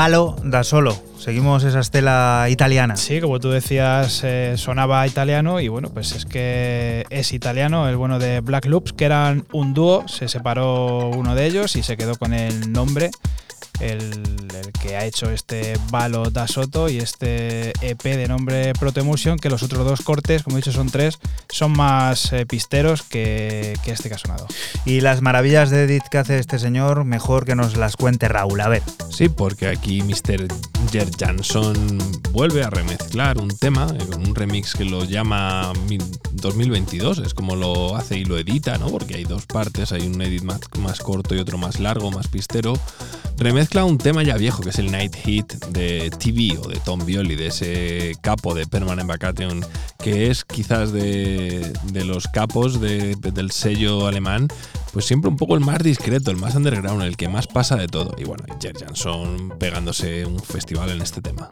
[0.00, 0.96] Palo da solo.
[1.18, 2.96] Seguimos esa estela italiana.
[2.96, 7.98] Sí, como tú decías, eh, sonaba italiano y bueno, pues es que es italiano, el
[7.98, 11.98] bueno de Black Loops, que eran un dúo, se separó uno de ellos y se
[11.98, 13.10] quedó con el nombre
[13.80, 14.00] el,
[14.54, 19.50] el, que ha hecho este Balo da Soto y este EP de nombre Protemusion, que
[19.50, 21.18] los otros dos cortes, como he dicho, son tres,
[21.50, 24.46] son más eh, pisteros que, que, este que ha sonado.
[24.86, 28.62] Y las maravillas de edit que hace este señor, mejor que nos las cuente Raúl.
[28.62, 28.82] A ver.
[29.10, 30.46] Sí, porque aquí Mr.
[30.90, 31.98] Jer Jansson
[32.32, 35.72] vuelve a remezclar un tema eh, con un remix que lo llama
[36.32, 38.88] 2022, es como lo hace y lo edita, ¿no?
[38.88, 42.72] Porque hay dos partes, hay un edit más, corto y otro más largo, más pistero.
[43.36, 47.04] Remezcla un tema ya viejo que es el Night Hit de TV o de Tom
[47.04, 49.64] Violi, de ese capo de Permanent Vacation,
[50.02, 54.48] que es quizás de, de los capos de- del sello alemán,
[54.92, 57.86] pues siempre un poco el más discreto, el más underground, el que más pasa de
[57.86, 58.14] todo.
[58.18, 61.50] Y bueno, Jer Jansson pegándose un festival en este tema.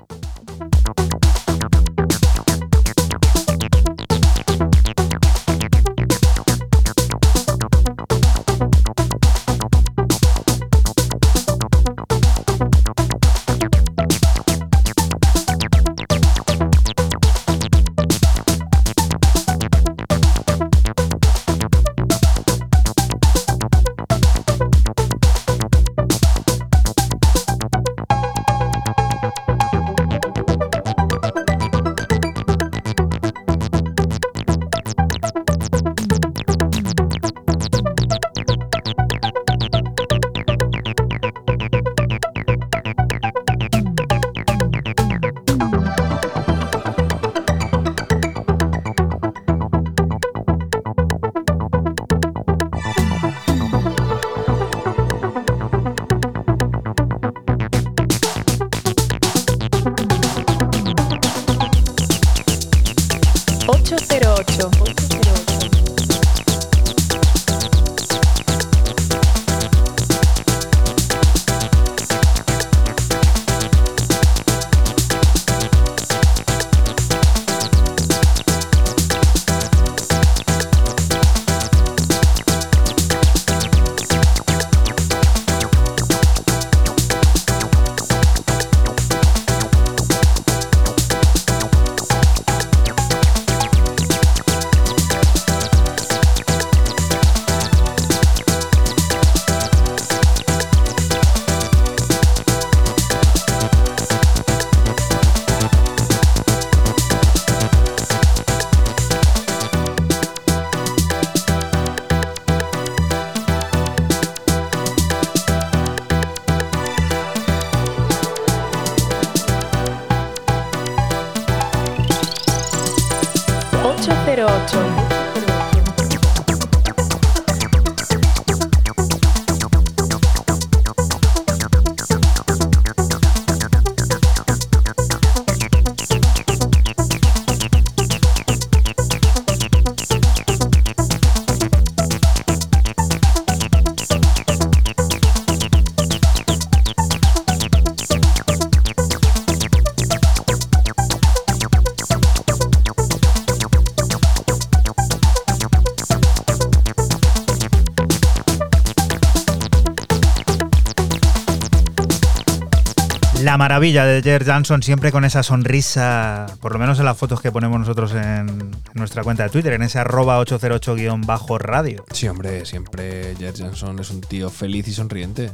[163.59, 167.53] Maravilla de Jer Jansson siempre con esa sonrisa, por lo menos en las fotos que
[167.53, 172.05] ponemos nosotros en, nuestra cuenta de Twitter, en ese arroba 808-radio.
[172.13, 175.51] Sí, hombre, siempre Jer Jansson es un tío feliz y sonriente.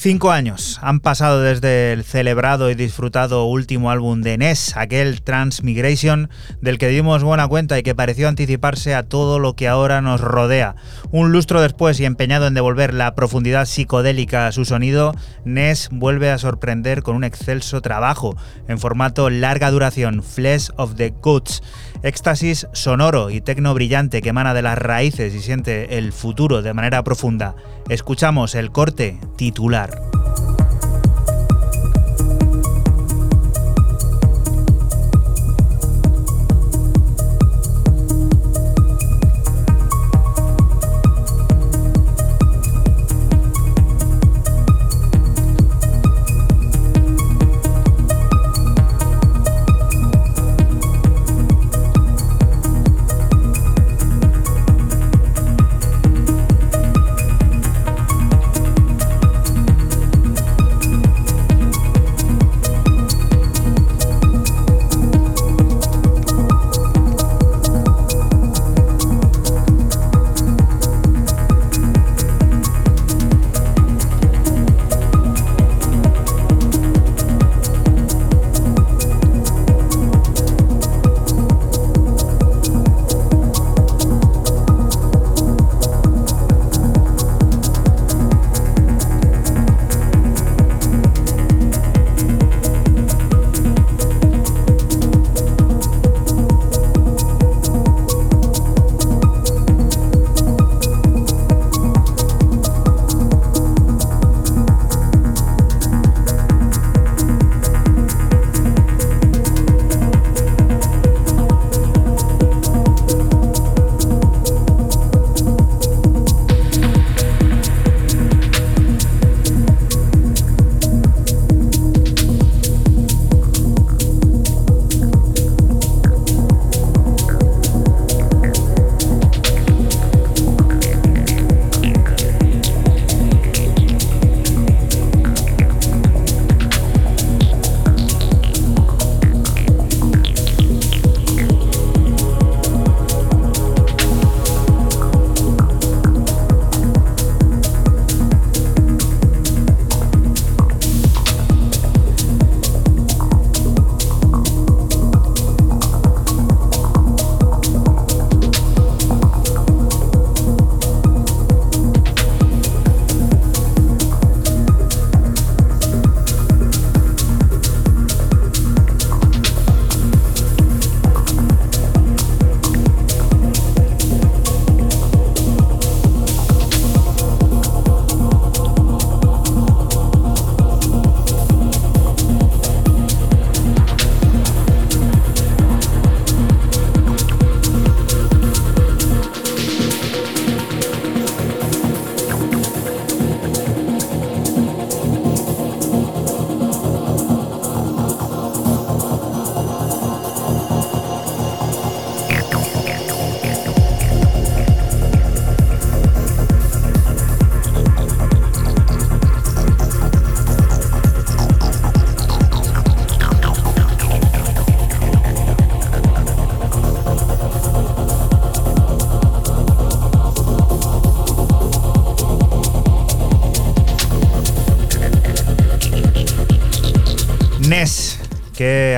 [0.00, 6.30] Cinco años han pasado desde el celebrado y disfrutado último álbum de Ness, aquel Transmigration,
[6.60, 10.20] del que dimos buena cuenta y que pareció anticiparse a todo lo que ahora nos
[10.20, 10.76] rodea.
[11.10, 16.30] Un lustro después y empeñado en devolver la profundidad psicodélica a su sonido, Ness vuelve
[16.30, 18.36] a sorprender con un excelso trabajo
[18.68, 21.60] en formato larga duración, Flesh of the Goods.
[22.02, 26.74] Éxtasis sonoro y tecno brillante que emana de las raíces y siente el futuro de
[26.74, 27.56] manera profunda.
[27.88, 30.00] Escuchamos el corte titular.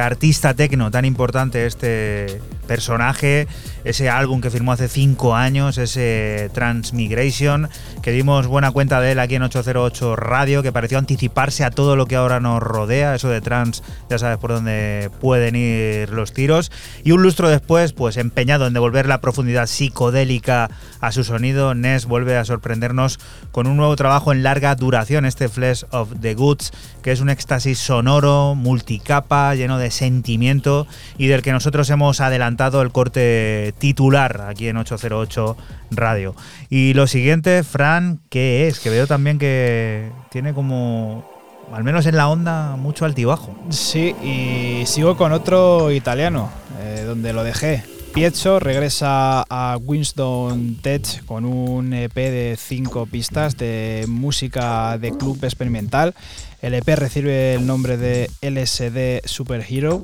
[0.01, 3.49] Artista tecno tan importante este personaje,
[3.85, 7.69] ese álbum que firmó hace cinco años, ese Transmigration,
[8.01, 11.97] que dimos buena cuenta de él aquí en 808 Radio, que pareció anticiparse a todo
[11.97, 16.33] lo que ahora nos rodea, eso de trans, ya sabes por dónde pueden ir los
[16.33, 16.71] tiros.
[17.05, 20.71] Y un lustro después, pues empeñado en devolver la profundidad psicodélica
[21.01, 23.19] a su sonido, Ness vuelve a sorprendernos
[23.53, 26.73] con un nuevo trabajo en larga duración, este Flesh of the Goods,
[27.03, 30.87] que es un éxtasis sonoro, multicapa, lleno de sentimiento
[31.17, 35.57] y del que nosotros hemos adelantado el corte titular aquí en 808
[35.91, 36.35] Radio.
[36.69, 38.81] Y lo siguiente, Fran, ¿qué es?
[38.81, 41.30] Que veo también que tiene como,
[41.73, 43.55] al menos en la onda, mucho altibajo.
[43.71, 47.85] Sí, y sigo con otro italiano, eh, donde lo dejé.
[48.13, 55.39] Pietro regresa a Winston Tech con un EP de cinco pistas de música de club
[55.45, 56.15] experimental.
[56.61, 60.03] El EP recibe el nombre de LSD Superhero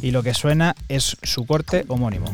[0.00, 2.32] y lo que suena es su corte homónimo.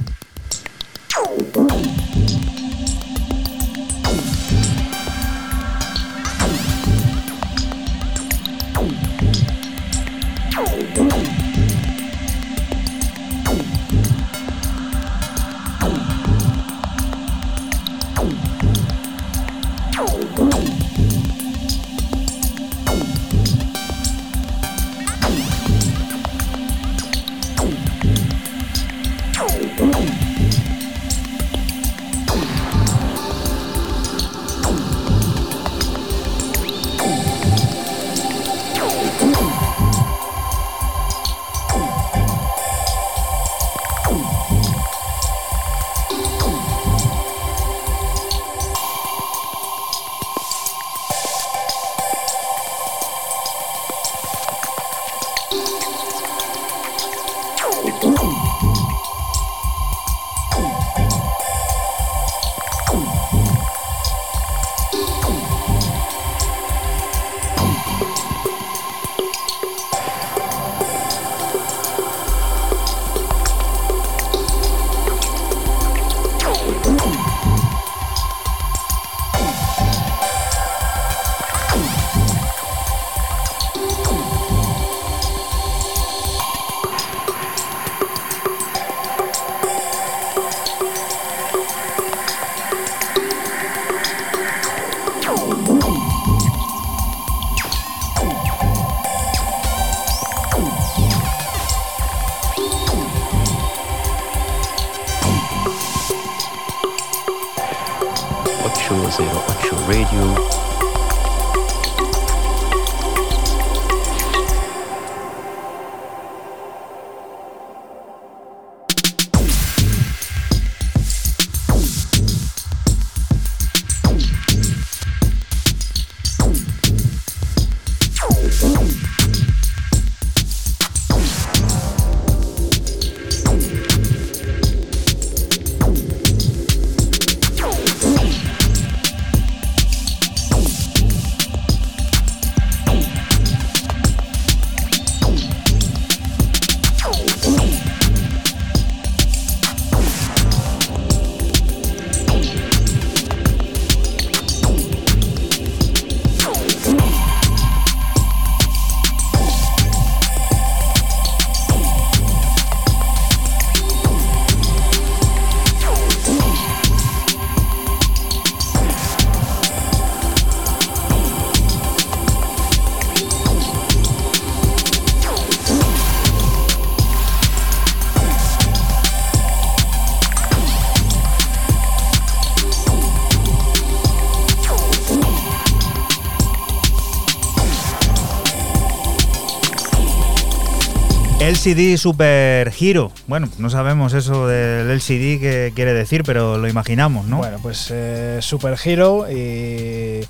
[191.58, 193.10] LCD Super Hero.
[193.26, 197.38] Bueno, no sabemos eso del LCD que quiere decir, pero lo imaginamos, ¿no?
[197.38, 200.22] Bueno, pues eh, Super Hero y,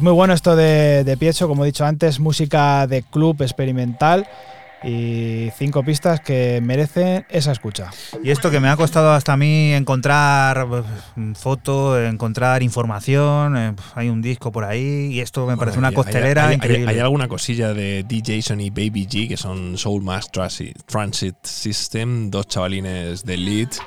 [0.00, 4.28] muy bueno esto de, de como he dicho antes, música de club experimental
[4.86, 7.90] y cinco pistas que merecen esa escucha.
[8.22, 13.74] Y esto que me ha costado hasta a mí encontrar eh, foto, encontrar información, eh,
[13.94, 16.90] hay un disco por ahí y esto me parece una Hay- costelera hay, hay- increíble.
[16.92, 21.36] hay alguna cosilla de DJ Jason y Baby G, que son Soul Mass Transit, Transit
[21.42, 23.80] System, dos chavalines de Leeds,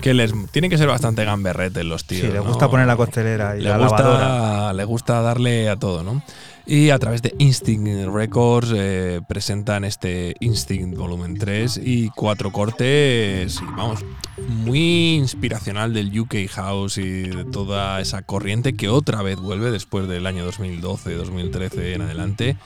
[0.00, 2.22] que les tienen que ser bastante gamberretes los tíos.
[2.22, 2.44] Sí, les ¿no?
[2.44, 4.72] gusta poner la costelera y le la gusta, lavadora.
[4.72, 6.22] le gusta darle a todo, ¿no?
[6.64, 13.60] Y a través de Instinct Records eh, presentan este Instinct Volumen 3 y cuatro cortes,
[13.60, 14.04] y vamos,
[14.48, 20.06] muy inspiracional del UK House y de toda esa corriente que otra vez vuelve después
[20.06, 22.56] del año 2012, 2013 en adelante.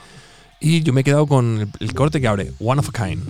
[0.59, 3.23] Y yo me he quedado con el, corte que abre One of a Kind.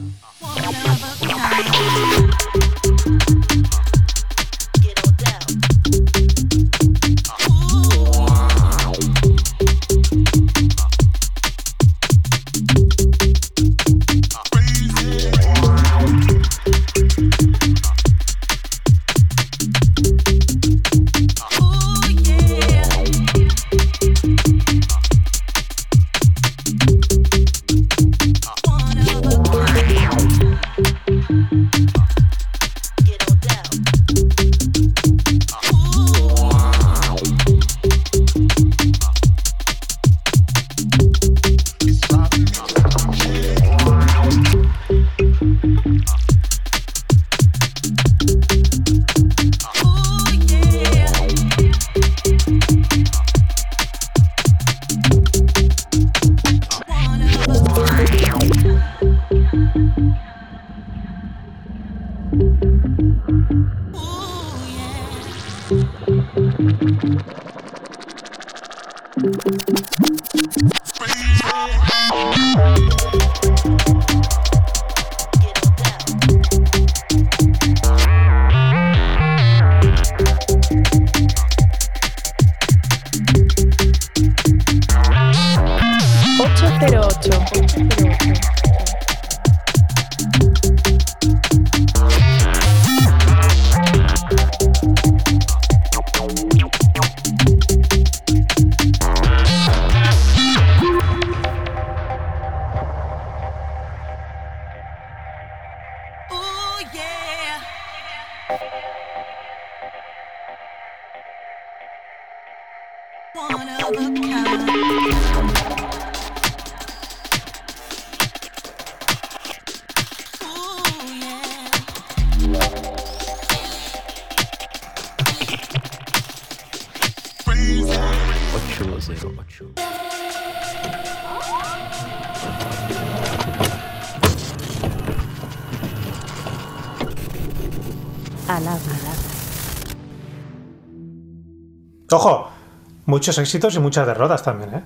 [143.18, 144.84] Muchos éxitos y muchas derrotas también, ¿eh?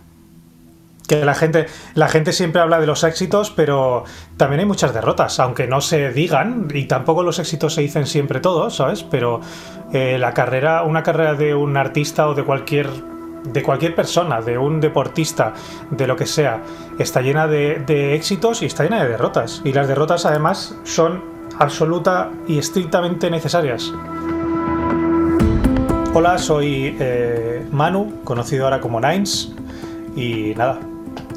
[1.05, 4.05] Que la gente, la gente siempre habla de los éxitos, pero
[4.37, 8.39] también hay muchas derrotas, aunque no se digan, y tampoco los éxitos se dicen siempre
[8.39, 9.03] todos, ¿sabes?
[9.03, 9.41] Pero
[9.91, 12.87] eh, la carrera, una carrera de un artista o de cualquier
[13.43, 15.53] de cualquier persona, de un deportista,
[15.89, 16.61] de lo que sea,
[16.99, 19.61] está llena de, de éxitos y está llena de derrotas.
[19.65, 21.23] Y las derrotas además son
[21.57, 23.91] absoluta y estrictamente necesarias.
[26.13, 29.53] Hola, soy eh, Manu, conocido ahora como Nines,
[30.13, 30.77] y nada,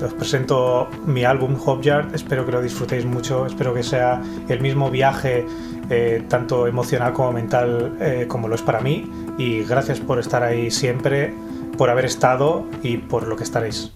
[0.05, 4.91] os presento mi álbum Hopyard, espero que lo disfrutéis mucho, espero que sea el mismo
[4.91, 5.47] viaje,
[5.91, 10.43] eh, tanto emocional como mental, eh, como lo es para mí, y gracias por estar
[10.43, 11.33] ahí siempre,
[11.79, 13.93] por haber estado y por lo que estaréis.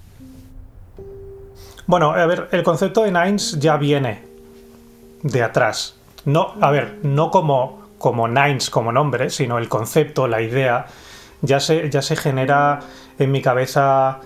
[1.88, 4.22] Bueno, a ver, el concepto de Nines ya viene
[5.24, 5.96] de atrás.
[6.24, 10.86] No, a ver, no como, como Nines como nombre, sino el concepto, la idea,
[11.42, 12.80] ya se, ya se genera
[13.18, 14.20] en mi cabeza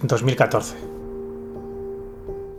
[0.00, 0.76] en 2014.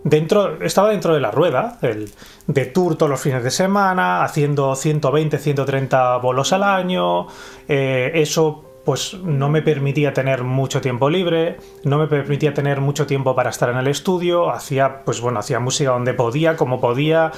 [0.05, 2.11] Dentro, estaba dentro de la rueda, el,
[2.47, 7.27] de tour todos los fines de semana, haciendo 120, 130 bolos al año.
[7.67, 13.07] eh, eso pues no me permitía tener mucho tiempo libre, no me permitía tener mucho
[13.07, 17.31] tiempo para estar en el estudio, hacía pues bueno, hacía música donde podía, como podía,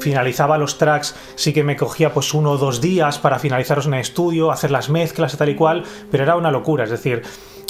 [0.00, 3.94] finalizaba los tracks, sí que me cogía pues uno o dos días para finalizarlos en
[3.94, 7.22] el estudio, hacer las mezclas tal y cual, pero era una locura, es decir,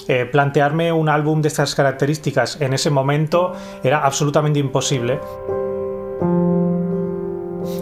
[0.09, 5.19] eh, plantearme un álbum de estas características en ese momento era absolutamente imposible.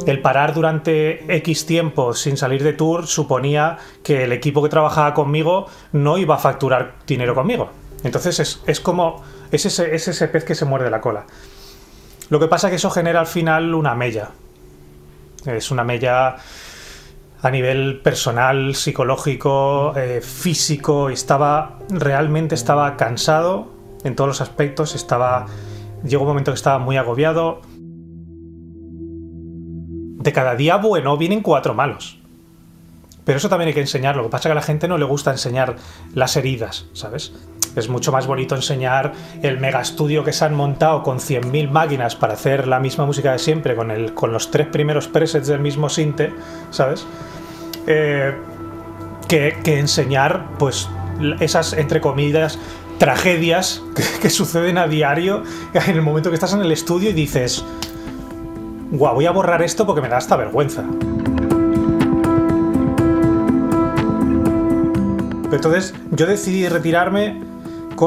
[0.07, 5.15] El parar durante X tiempo sin salir de tour suponía que el equipo que trabajaba
[5.15, 7.71] conmigo no iba a facturar dinero conmigo.
[8.03, 9.23] Entonces es, es como.
[9.51, 11.25] Es ese, es ese pez que se muerde la cola.
[12.29, 14.31] Lo que pasa es que eso genera al final una mella.
[15.47, 16.37] Es una mella
[17.43, 21.09] a nivel personal, psicológico, eh, físico.
[21.09, 21.79] Estaba.
[21.89, 23.73] Realmente estaba cansado
[24.05, 24.95] en todos los aspectos.
[24.95, 25.47] Estaba.
[26.05, 27.63] Llegó un momento que estaba muy agobiado
[30.25, 32.19] de cada día bueno vienen cuatro malos.
[33.25, 34.23] Pero eso también hay que enseñarlo.
[34.23, 35.77] Lo que pasa es que a la gente no le gusta enseñar
[36.15, 37.33] las heridas, ¿sabes?
[37.77, 42.17] Es mucho más bonito enseñar el mega estudio que se han montado con 100.000 máquinas
[42.17, 45.61] para hacer la misma música de siempre, con, el, con los tres primeros presets del
[45.61, 46.33] mismo sinte,
[46.71, 47.07] ¿sabes?
[47.87, 48.35] Eh,
[49.29, 50.89] que, que enseñar, pues,
[51.41, 52.59] esas, entre comillas,
[52.99, 55.43] tragedias que, que suceden a diario
[55.73, 57.65] en el momento que estás en el estudio y dices,
[58.97, 60.85] guau, voy a borrar esto porque me da hasta vergüenza.
[65.53, 67.41] Entonces yo decidí retirarme,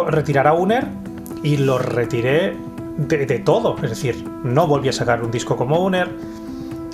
[0.08, 0.86] retirar a Uner
[1.44, 2.58] y lo retiré
[2.98, 3.76] de, de todo.
[3.82, 6.10] Es decir, no volví a sacar un disco como Uner.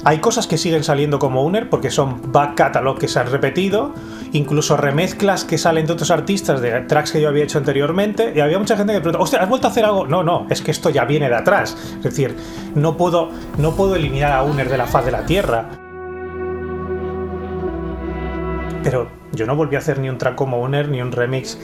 [0.05, 3.93] Hay cosas que siguen saliendo como Uner porque son back catalog que se han repetido,
[4.34, 8.34] incluso remezclas que salen de otros artistas de tracks que yo había hecho anteriormente.
[8.35, 10.05] Y había mucha gente que me pregunta, hostia, ¿has vuelto a hacer algo?
[10.05, 11.77] No, no, es que esto ya viene de atrás.
[11.97, 12.35] Es decir,
[12.75, 15.69] no puedo, no puedo eliminar a Uner de la faz de la tierra.
[18.84, 21.57] Pero yo no volví a hacer ni un track como Uner, ni un remix,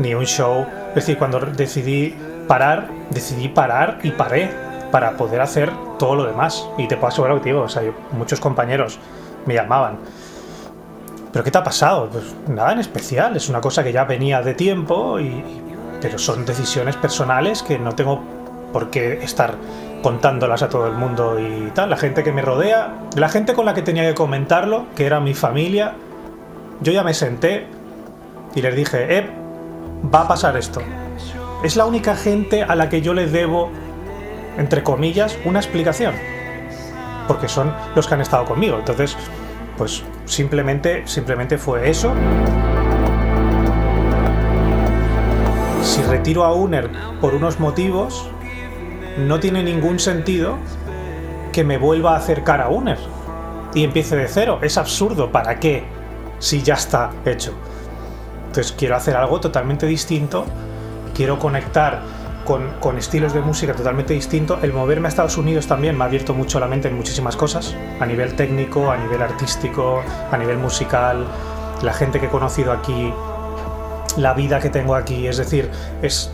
[0.00, 0.66] ni un show.
[0.88, 2.12] Es decir, cuando decidí
[2.48, 4.50] parar, decidí parar y paré
[4.90, 6.66] para poder hacer todo lo demás.
[6.78, 8.98] Y te puedo asegurar que digo, o sea, yo- muchos compañeros
[9.46, 9.98] me llamaban.
[11.32, 12.08] ¿Pero qué te ha pasado?
[12.10, 15.42] Pues nada en especial, es una cosa que ya venía de tiempo, y-
[16.00, 18.20] pero son decisiones personales que no tengo
[18.72, 19.54] por qué estar
[20.02, 21.90] contándolas a todo el mundo y tal.
[21.90, 25.18] La gente que me rodea, la gente con la que tenía que comentarlo, que era
[25.20, 25.94] mi familia,
[26.82, 27.66] yo ya me senté
[28.54, 29.30] y les dije, eh,
[30.14, 30.80] va a pasar esto.
[31.62, 33.70] Es la única gente a la que yo le debo,
[34.58, 36.14] entre comillas, una explicación.
[37.26, 38.78] Porque son los que han estado conmigo.
[38.78, 39.16] Entonces,
[39.76, 42.12] pues simplemente, simplemente fue eso.
[45.82, 46.90] Si retiro a Uner
[47.20, 48.28] por unos motivos,
[49.18, 50.56] no tiene ningún sentido
[51.52, 52.98] que me vuelva a acercar a Uner
[53.74, 54.58] y empiece de cero.
[54.62, 55.30] Es absurdo.
[55.30, 55.84] ¿Para qué?
[56.38, 57.54] Si ya está hecho.
[58.46, 60.46] Entonces quiero hacer algo totalmente distinto.
[61.14, 62.02] Quiero conectar
[62.44, 64.62] con, estilos de música totalmente distintos.
[64.62, 67.74] El moverme a Estados Unidos también me ha abierto mucho la mente en muchísimas cosas.
[68.00, 71.26] A nivel técnico, a nivel artístico, a nivel musical.
[71.82, 73.12] La gente que he conocido aquí,
[74.16, 75.26] la vida que tengo aquí.
[75.26, 75.70] Es decir,
[76.02, 76.30] es,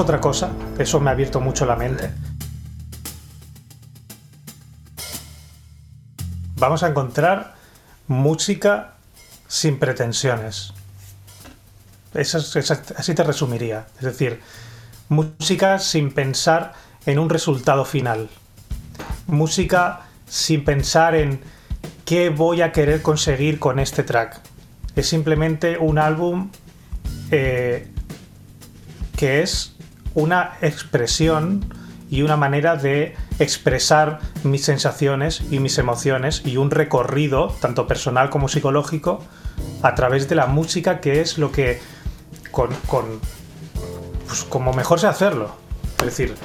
[0.00, 0.50] otra cosa.
[0.78, 2.10] Eso me ha abierto mucho la mente.
[6.56, 7.54] Vamos a encontrar
[8.08, 8.94] música
[9.46, 10.72] sin pretensiones.
[12.14, 13.86] Eso es- es- así te resumiría.
[13.98, 14.40] Es decir,
[15.08, 16.72] música sin pensar
[17.06, 18.28] en un resultado final.
[19.26, 21.40] Música sin pensar en
[22.04, 24.40] qué voy a querer conseguir con este track.
[24.96, 26.50] Es simplemente un álbum
[27.30, 27.88] eh,
[29.16, 29.76] que es
[30.14, 31.72] una expresión
[32.10, 38.30] y una manera de expresar mis sensaciones y mis emociones y un recorrido, tanto personal
[38.30, 39.22] como psicológico,
[39.82, 41.80] a través de la música, que es lo que
[42.50, 43.20] con, con
[44.28, 45.50] pues como mejor sé hacerlo.
[45.98, 46.36] Es decir,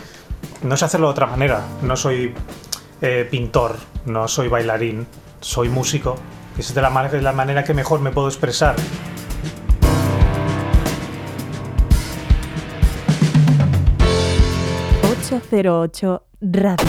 [0.64, 1.62] no sé hacerlo de otra manera.
[1.84, 2.34] No soy
[3.02, 5.06] eh, pintor, no soy bailarín,
[5.42, 6.16] soy músico.
[6.58, 8.76] Esa es de la, de la manera que mejor me puedo expresar.
[15.34, 16.86] ...808 Radio.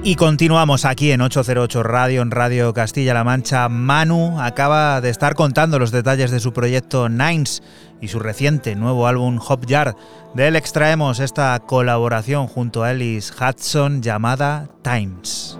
[0.06, 3.70] Y continuamos aquí en 808 Radio, en Radio Castilla-La Mancha.
[3.70, 7.62] Manu acaba de estar contando los detalles de su proyecto Nines
[8.02, 9.96] y su reciente nuevo álbum Hop Yard.
[10.34, 15.58] De él extraemos esta colaboración junto a Ellis Hudson llamada Times.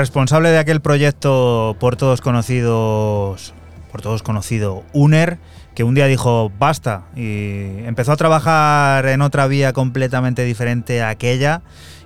[0.00, 3.52] Responsable de aquel proyecto por todos conocidos,
[3.92, 5.36] por todos conocido, Uner,
[5.74, 11.10] que un día dijo basta y empezó a trabajar en otra vía completamente diferente a
[11.10, 11.60] aquella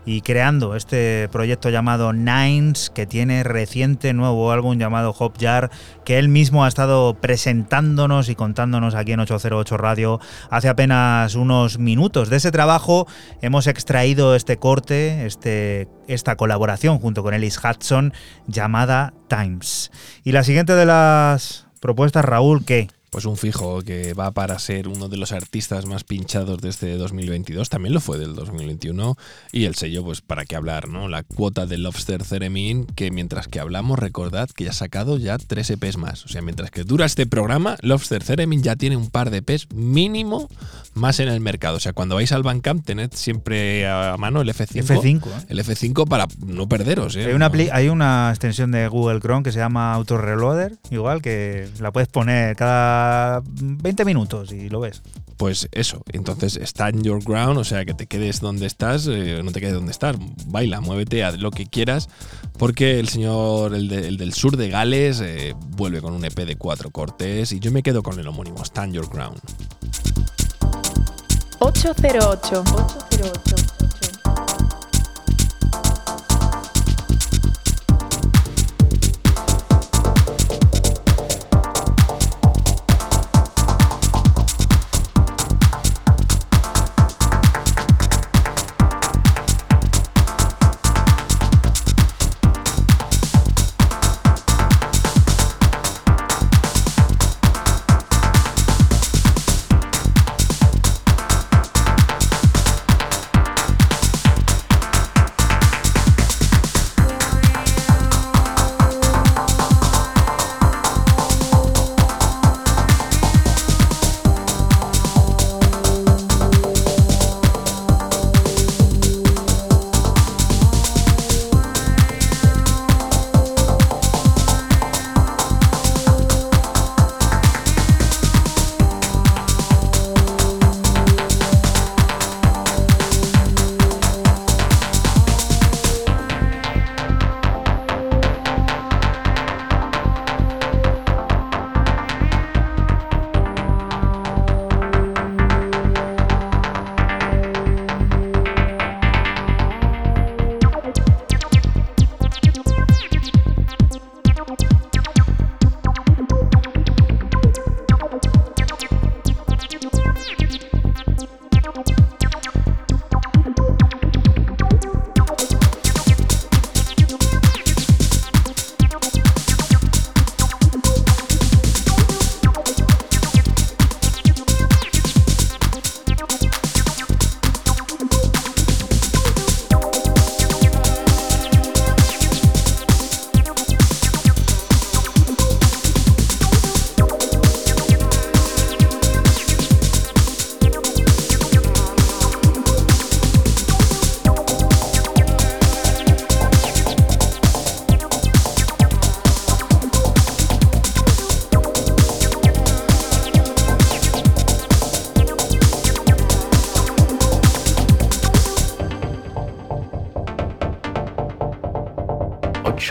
[0.07, 5.71] y creando este proyecto llamado Nines, que tiene reciente nuevo álbum llamado Hop Jar,
[6.05, 10.21] que él mismo ha estado presentándonos y contándonos aquí en 808 Radio
[10.51, 12.31] hace apenas unos minutos.
[12.31, 13.07] De ese trabajo
[13.41, 18.13] hemos extraído este corte, este, esta colaboración junto con Ellis Hudson
[18.47, 19.91] llamada Times.
[20.23, 22.89] Y la siguiente de las propuestas, Raúl, ¿qué?
[23.15, 26.97] Pues un fijo que va para ser uno de los artistas más pinchados de este
[26.97, 29.17] 2022, también lo fue del 2021,
[29.53, 31.07] y el sello, pues para qué hablar, ¿no?
[31.07, 35.39] La cuota de Lobster Theremin, que mientras que hablamos, recordad que ya ha sacado ya
[35.39, 36.25] tres EPs más.
[36.25, 39.69] O sea, mientras que dura este programa, Lobster Theremin ya tiene un par de EPs
[39.73, 40.49] mínimo
[40.95, 41.77] más en el mercado.
[41.77, 44.83] O sea, cuando vais al Bandcamp, tened siempre a mano el F5.
[44.83, 45.47] F5, ¿eh?
[45.51, 47.27] El F5 para no perderos, ¿eh?
[47.27, 51.69] Hay una, hay una extensión de Google Chrome que se llama Auto Reloader, igual que
[51.79, 53.04] la puedes poner cada
[53.45, 55.03] 20 minutos y lo ves.
[55.37, 59.51] Pues eso, entonces stand your ground, o sea, que te quedes donde estás, eh, no
[59.51, 60.17] te quedes donde estás,
[60.47, 62.09] baila, muévete, haz lo que quieras,
[62.57, 66.45] porque el señor, el, de- el del sur de Gales, eh, vuelve con un EP
[66.47, 69.41] de cuatro cortes y yo me quedo con el homónimo, stand your ground.
[71.61, 72.61] 808.
[72.61, 73.94] 808.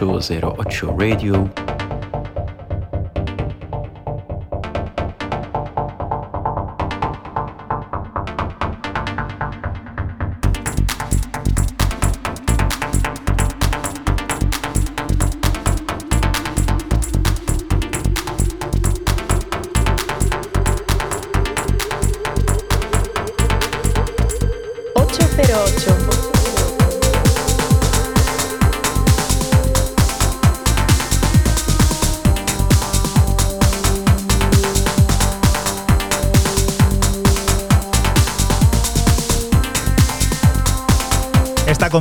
[0.04, 1.63] ...808 Radio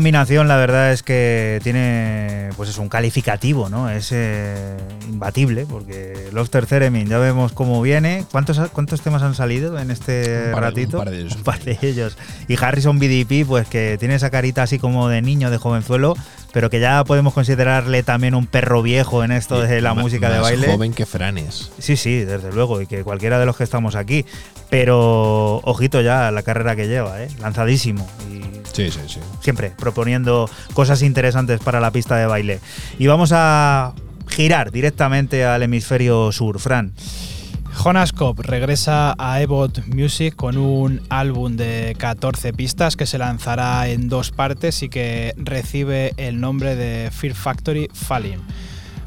[0.03, 3.89] combinación, la verdad es que tiene, pues es un calificativo, ¿no?
[3.89, 4.77] Es eh,
[5.09, 8.25] imbatible, porque Lobster Theremin, ya vemos cómo viene.
[8.33, 10.99] ¿Cuántos, cuántos temas han salido en este Un par ratito?
[10.99, 11.37] un par de ellos.
[11.37, 12.17] Un par de ellos.
[12.49, 16.17] Y Harrison BDP, pues que tiene esa carita así como de niño, de jovenzuelo,
[16.53, 20.41] pero que ya podemos considerarle también un perro viejo en esto de la música de
[20.41, 20.67] más baile.
[20.67, 21.71] joven que Franes.
[21.79, 24.27] Sí, sí, desde luego, y que cualquiera de los que estamos aquí.
[24.69, 27.29] Pero ojito ya a la carrera que lleva, ¿eh?
[27.41, 28.09] lanzadísimo.
[28.73, 29.21] Sí, sí, sí.
[29.41, 32.61] siempre proponiendo cosas interesantes para la pista de baile.
[32.99, 33.93] Y vamos a
[34.29, 36.93] girar directamente al hemisferio sur, Fran.
[37.75, 43.89] Jonas Cobb regresa a Evot Music con un álbum de 14 pistas que se lanzará
[43.89, 48.41] en dos partes y que recibe el nombre de Fear Factory Falling.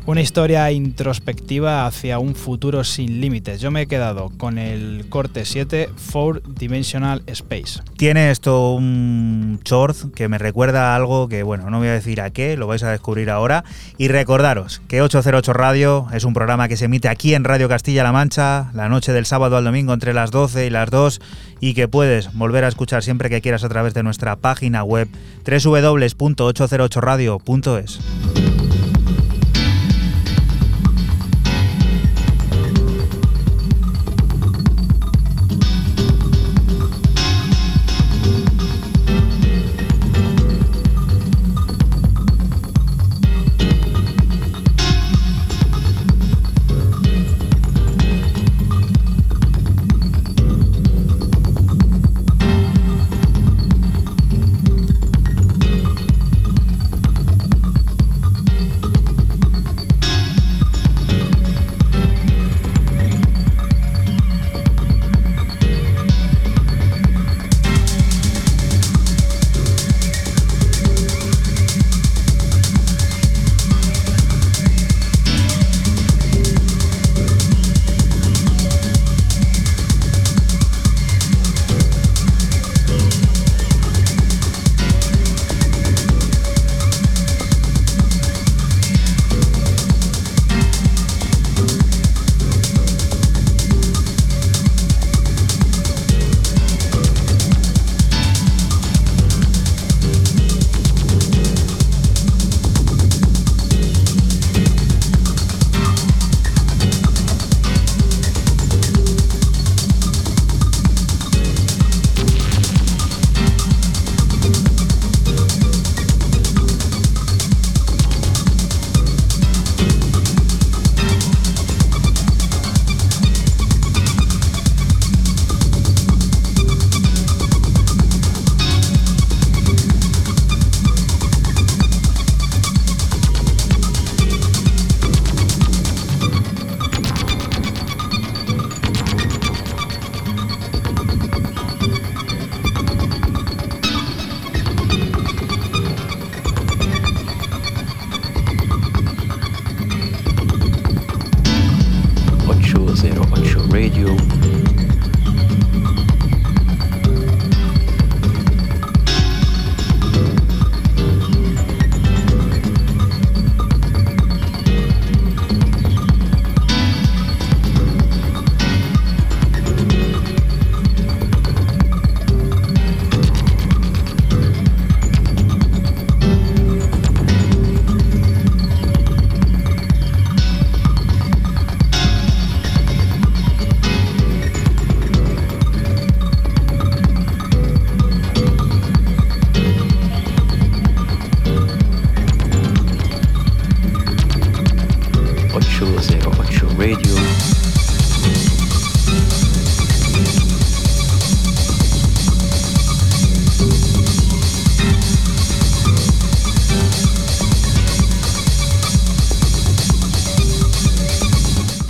[0.08, 3.60] Una historia introspectiva hacia un futuro sin límites.
[3.60, 7.80] Yo me he quedado con el corte 7 Four Dimensional Space.
[7.98, 12.22] Tiene esto un short que me recuerda a algo que, bueno, no voy a decir
[12.22, 13.64] a qué, lo vais a descubrir ahora.
[13.98, 18.12] Y recordaros que 808 Radio es un programa que se emite aquí en Radio Castilla-La
[18.12, 21.20] Mancha, la noche del sábado al domingo entre las 12 y las 2,
[21.62, 25.08] y que puedes volver a escuchar siempre que quieras a través de nuestra página web
[25.48, 28.45] www.808radio.es.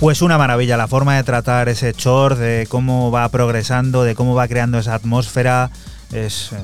[0.06, 4.36] Pues una maravilla la forma de tratar ese short, de cómo va progresando, de cómo
[4.36, 5.72] va creando esa atmósfera.
[6.12, 6.58] Es eh,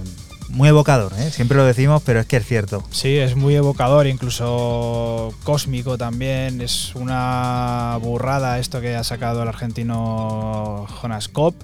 [0.51, 1.29] muy evocador, ¿eh?
[1.33, 2.85] siempre lo decimos, pero es que es cierto.
[2.93, 6.61] Sí, es muy evocador, incluso cósmico también.
[6.61, 11.57] Es una burrada esto que ha sacado el argentino Jonas Kopp.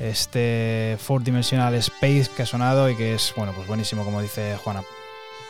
[0.00, 4.56] Este Four Dimensional Space que ha sonado y que es, bueno, pues buenísimo, como dice
[4.64, 4.80] Juana.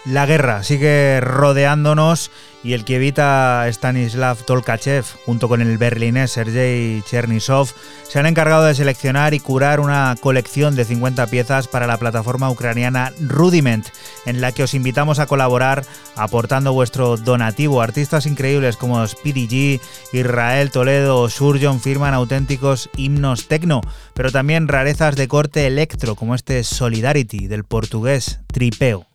[0.04, 2.30] La guerra sigue rodeándonos
[2.62, 7.70] y el que evita Stanislav Tolkachev junto con el berlinés Sergei Chernysov
[8.06, 12.50] se han encargado de seleccionar y curar una colección de 50 piezas para la plataforma
[12.50, 13.86] ucraniana Rudiment,
[14.26, 15.86] en la que os invitamos a colaborar
[16.16, 17.80] aportando vuestro donativo.
[17.80, 19.80] Artistas increíbles como Speedy G,
[20.12, 23.80] Israel Toledo o Surgeon firman auténticos himnos tecno,
[24.12, 29.13] pero también rarezas de corte electro como este Solidarity del portugués Tripeo.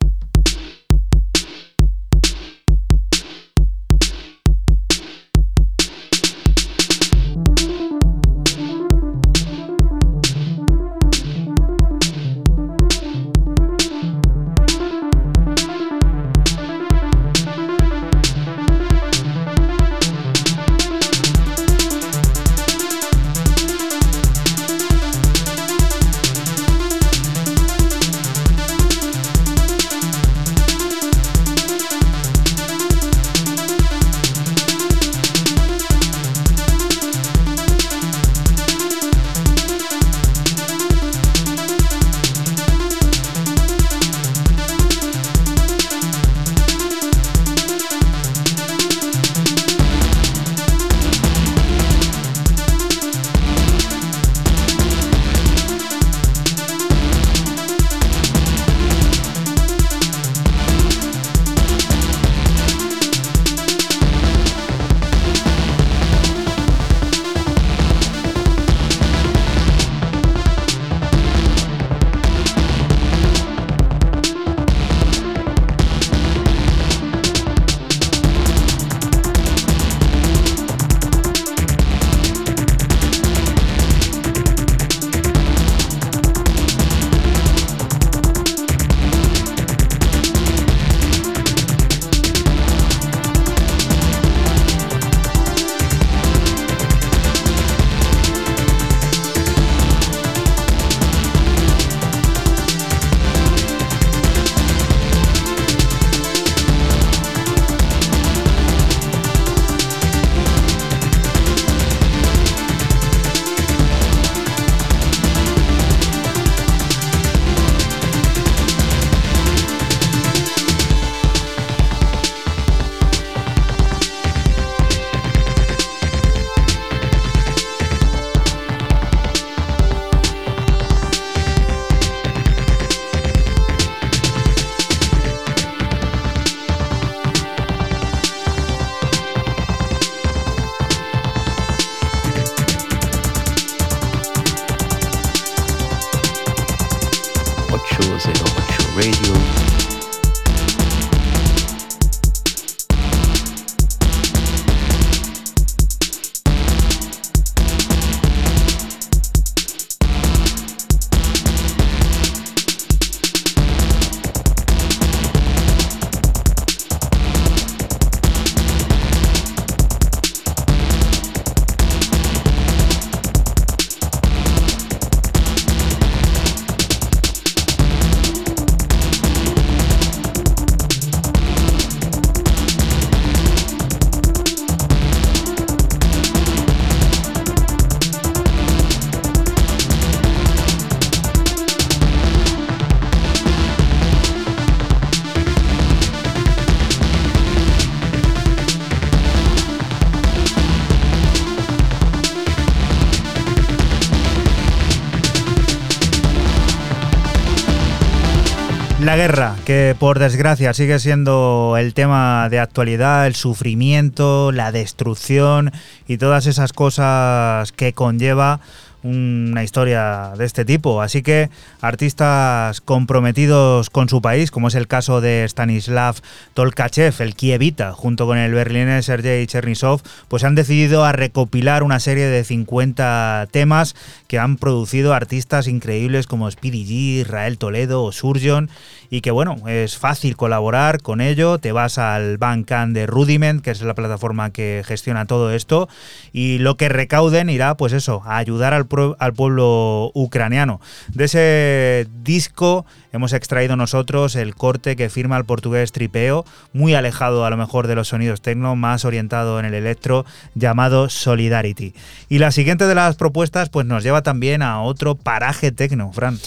[209.69, 215.71] Que por desgracia sigue siendo el tema de actualidad, el sufrimiento, la destrucción
[216.07, 218.61] y todas esas cosas que conlleva
[219.03, 221.01] una historia de este tipo.
[221.01, 221.49] Así que
[221.81, 226.15] artistas comprometidos con su país, como es el caso de Stanislav
[226.53, 231.99] Tolkachev, el Kievita, junto con el berlinés Sergei Chernisov, pues han decidido a recopilar una
[231.99, 233.95] serie de 50 temas
[234.27, 238.69] que han producido artistas increíbles como Speedy G, Israel Toledo o Surgeon
[239.09, 243.71] y que bueno, es fácil colaborar con ello, te vas al Bandcamp de Rudiment, que
[243.71, 245.89] es la plataforma que gestiona todo esto
[246.31, 248.85] y lo que recauden irá pues eso, a ayudar al,
[249.19, 250.81] al pueblo ucraniano.
[251.09, 257.45] De ese disco hemos extraído nosotros el corte que firma el portugués Tripeo, muy alejado
[257.45, 260.25] a lo mejor de los sonidos tecno, más orientado en el electro,
[260.55, 261.93] llamado Solidarity.
[262.29, 266.39] Y la siguiente de las propuestas pues nos lleva también a otro paraje tecno, Fran.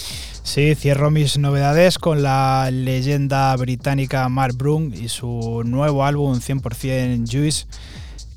[0.44, 7.30] Sí, cierro mis novedades con la leyenda británica Mark Brun y su nuevo álbum 100%
[7.30, 7.66] Juice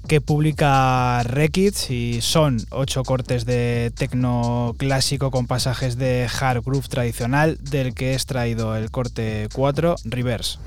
[0.08, 6.88] que publica Rekids y son ocho cortes de tecno clásico con pasajes de hard groove
[6.88, 10.60] tradicional del que he extraído el corte 4 Reverse.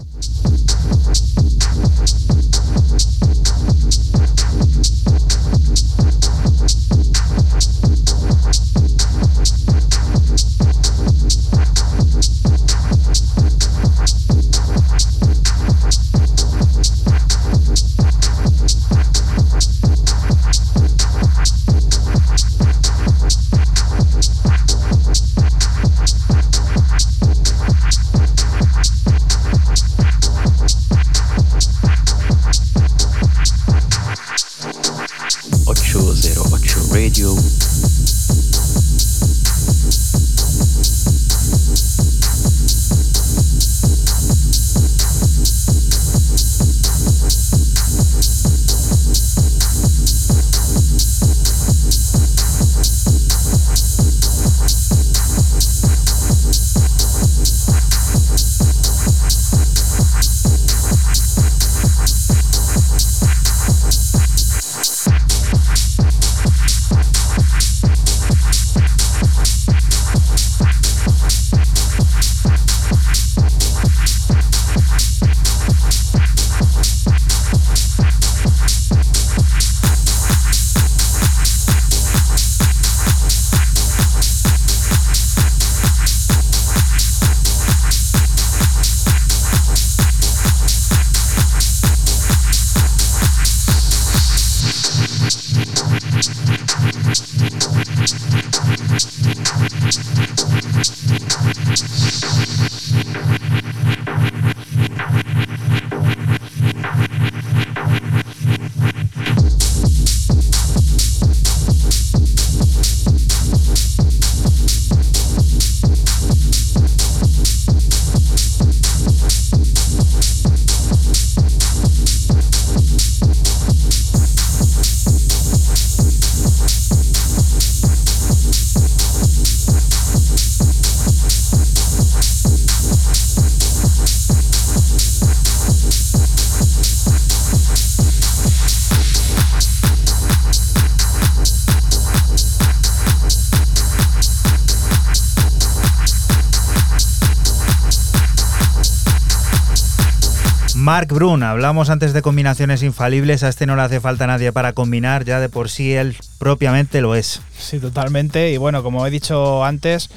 [151.59, 155.41] Hablamos antes de combinaciones infalibles, a este no le hace falta nadie para combinar, ya
[155.41, 157.41] de por sí él propiamente lo es.
[157.59, 158.53] Sí, totalmente.
[158.53, 160.09] Y bueno, como he dicho antes,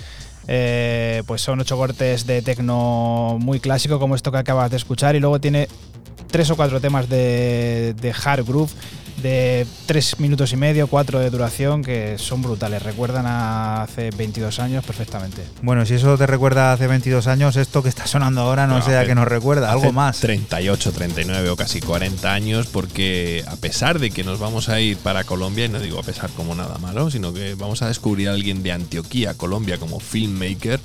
[0.47, 5.15] Eh, pues son ocho cortes de tecno muy clásico, como esto que acabas de escuchar,
[5.15, 5.67] y luego tiene
[6.31, 8.71] tres o cuatro temas de, de hard groove
[9.21, 12.81] de tres minutos y medio, cuatro de duración, que son brutales.
[12.83, 15.43] Recuerdan a hace 22 años perfectamente.
[15.61, 18.85] Bueno, si eso te recuerda hace 22 años, esto que está sonando ahora no, No,
[18.85, 20.19] sé a qué nos recuerda, algo Hace más.
[20.19, 24.97] 38, 39 o casi 40 años, porque a pesar de que nos vamos a ir
[24.97, 28.29] para Colombia, y no digo a pesar como nada malo, sino que vamos a descubrir
[28.29, 30.79] a alguien de Antioquía, Colombia, como filmmaker,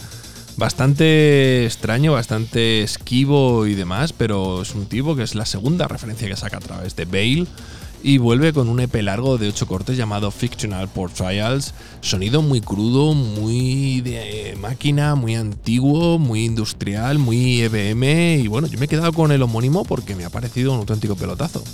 [0.57, 6.29] bastante extraño, bastante esquivo y demás, pero es un tipo que es la segunda referencia
[6.29, 7.47] que saca a través de Bale.
[8.07, 11.75] Y vuelve con un EP largo de 8 cortes llamado Fictional Portrayals.
[12.03, 18.45] Sonido muy crudo, muy de máquina, muy antiguo, muy industrial, muy EBM.
[18.45, 21.17] Y bueno, yo me he quedado con el homónimo porque me ha parecido un auténtico
[21.17, 21.65] pelotazo.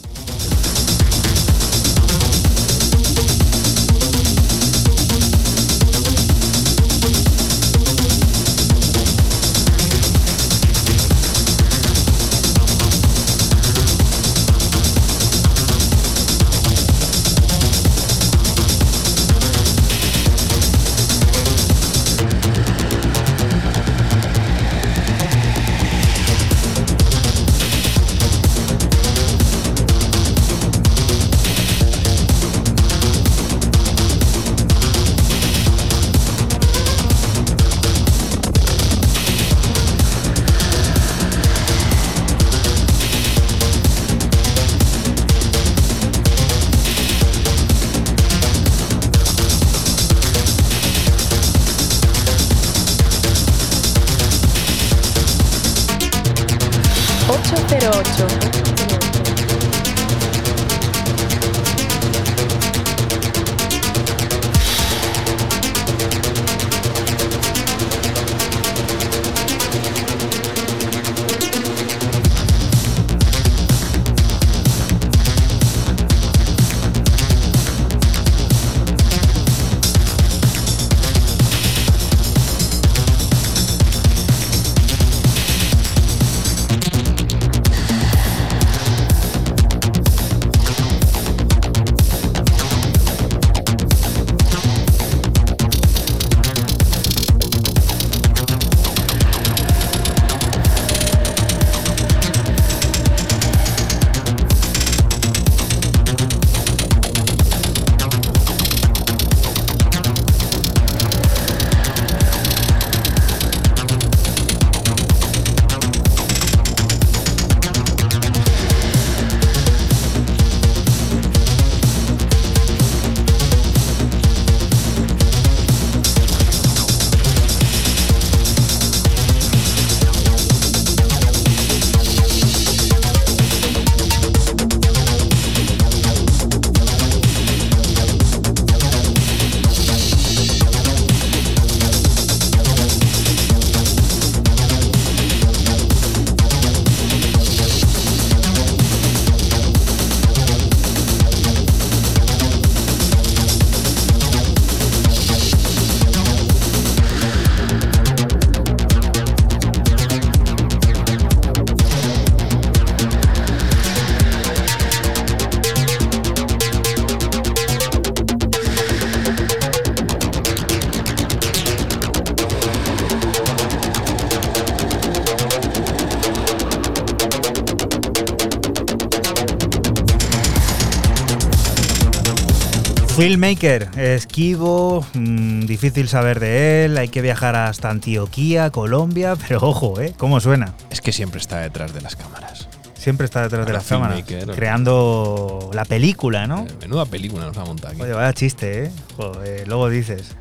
[183.22, 190.00] Filmmaker, esquivo, mm, difícil saber de él, hay que viajar hasta Antioquía, Colombia, pero ojo,
[190.00, 190.12] ¿eh?
[190.16, 190.74] ¿Cómo suena?
[190.90, 192.68] Es que siempre está detrás de las cámaras.
[192.94, 194.24] Siempre está detrás de las cámaras,
[194.56, 196.66] creando la película, ¿no?
[196.66, 198.02] Eh, Menuda película nos va a montar aquí.
[198.02, 198.92] Oye, vaya chiste, ¿eh?
[199.16, 200.34] Joder, luego dices.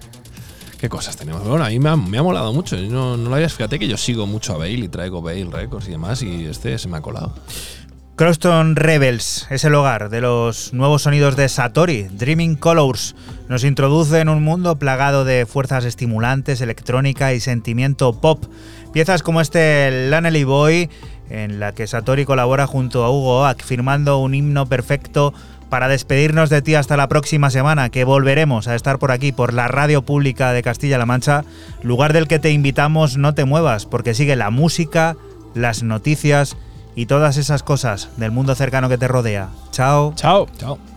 [0.79, 1.43] ¿Qué cosas tenemos?
[1.43, 2.75] Bueno, a mí me ha, me ha molado mucho.
[2.77, 3.53] No, no lo habías.
[3.53, 6.79] Fíjate que yo sigo mucho a Bale y traigo Bale Records y demás, y este
[6.79, 7.35] se me ha colado.
[8.21, 12.03] Croston Rebels es el hogar de los nuevos sonidos de Satori.
[12.03, 13.15] Dreaming Colors
[13.49, 18.45] nos introduce en un mundo plagado de fuerzas estimulantes, electrónica y sentimiento pop.
[18.93, 20.91] Piezas como este Lanely Boy,
[21.31, 25.33] en la que Satori colabora junto a Hugo Oak, firmando un himno perfecto
[25.71, 29.51] para despedirnos de ti hasta la próxima semana, que volveremos a estar por aquí, por
[29.51, 31.43] la radio pública de Castilla-La Mancha,
[31.81, 35.15] lugar del que te invitamos no te muevas, porque sigue la música,
[35.55, 36.55] las noticias
[36.95, 39.49] y todas esas cosas del mundo cercano que te rodea.
[39.71, 40.13] Chao.
[40.15, 40.47] Chao.
[40.57, 40.90] Chao.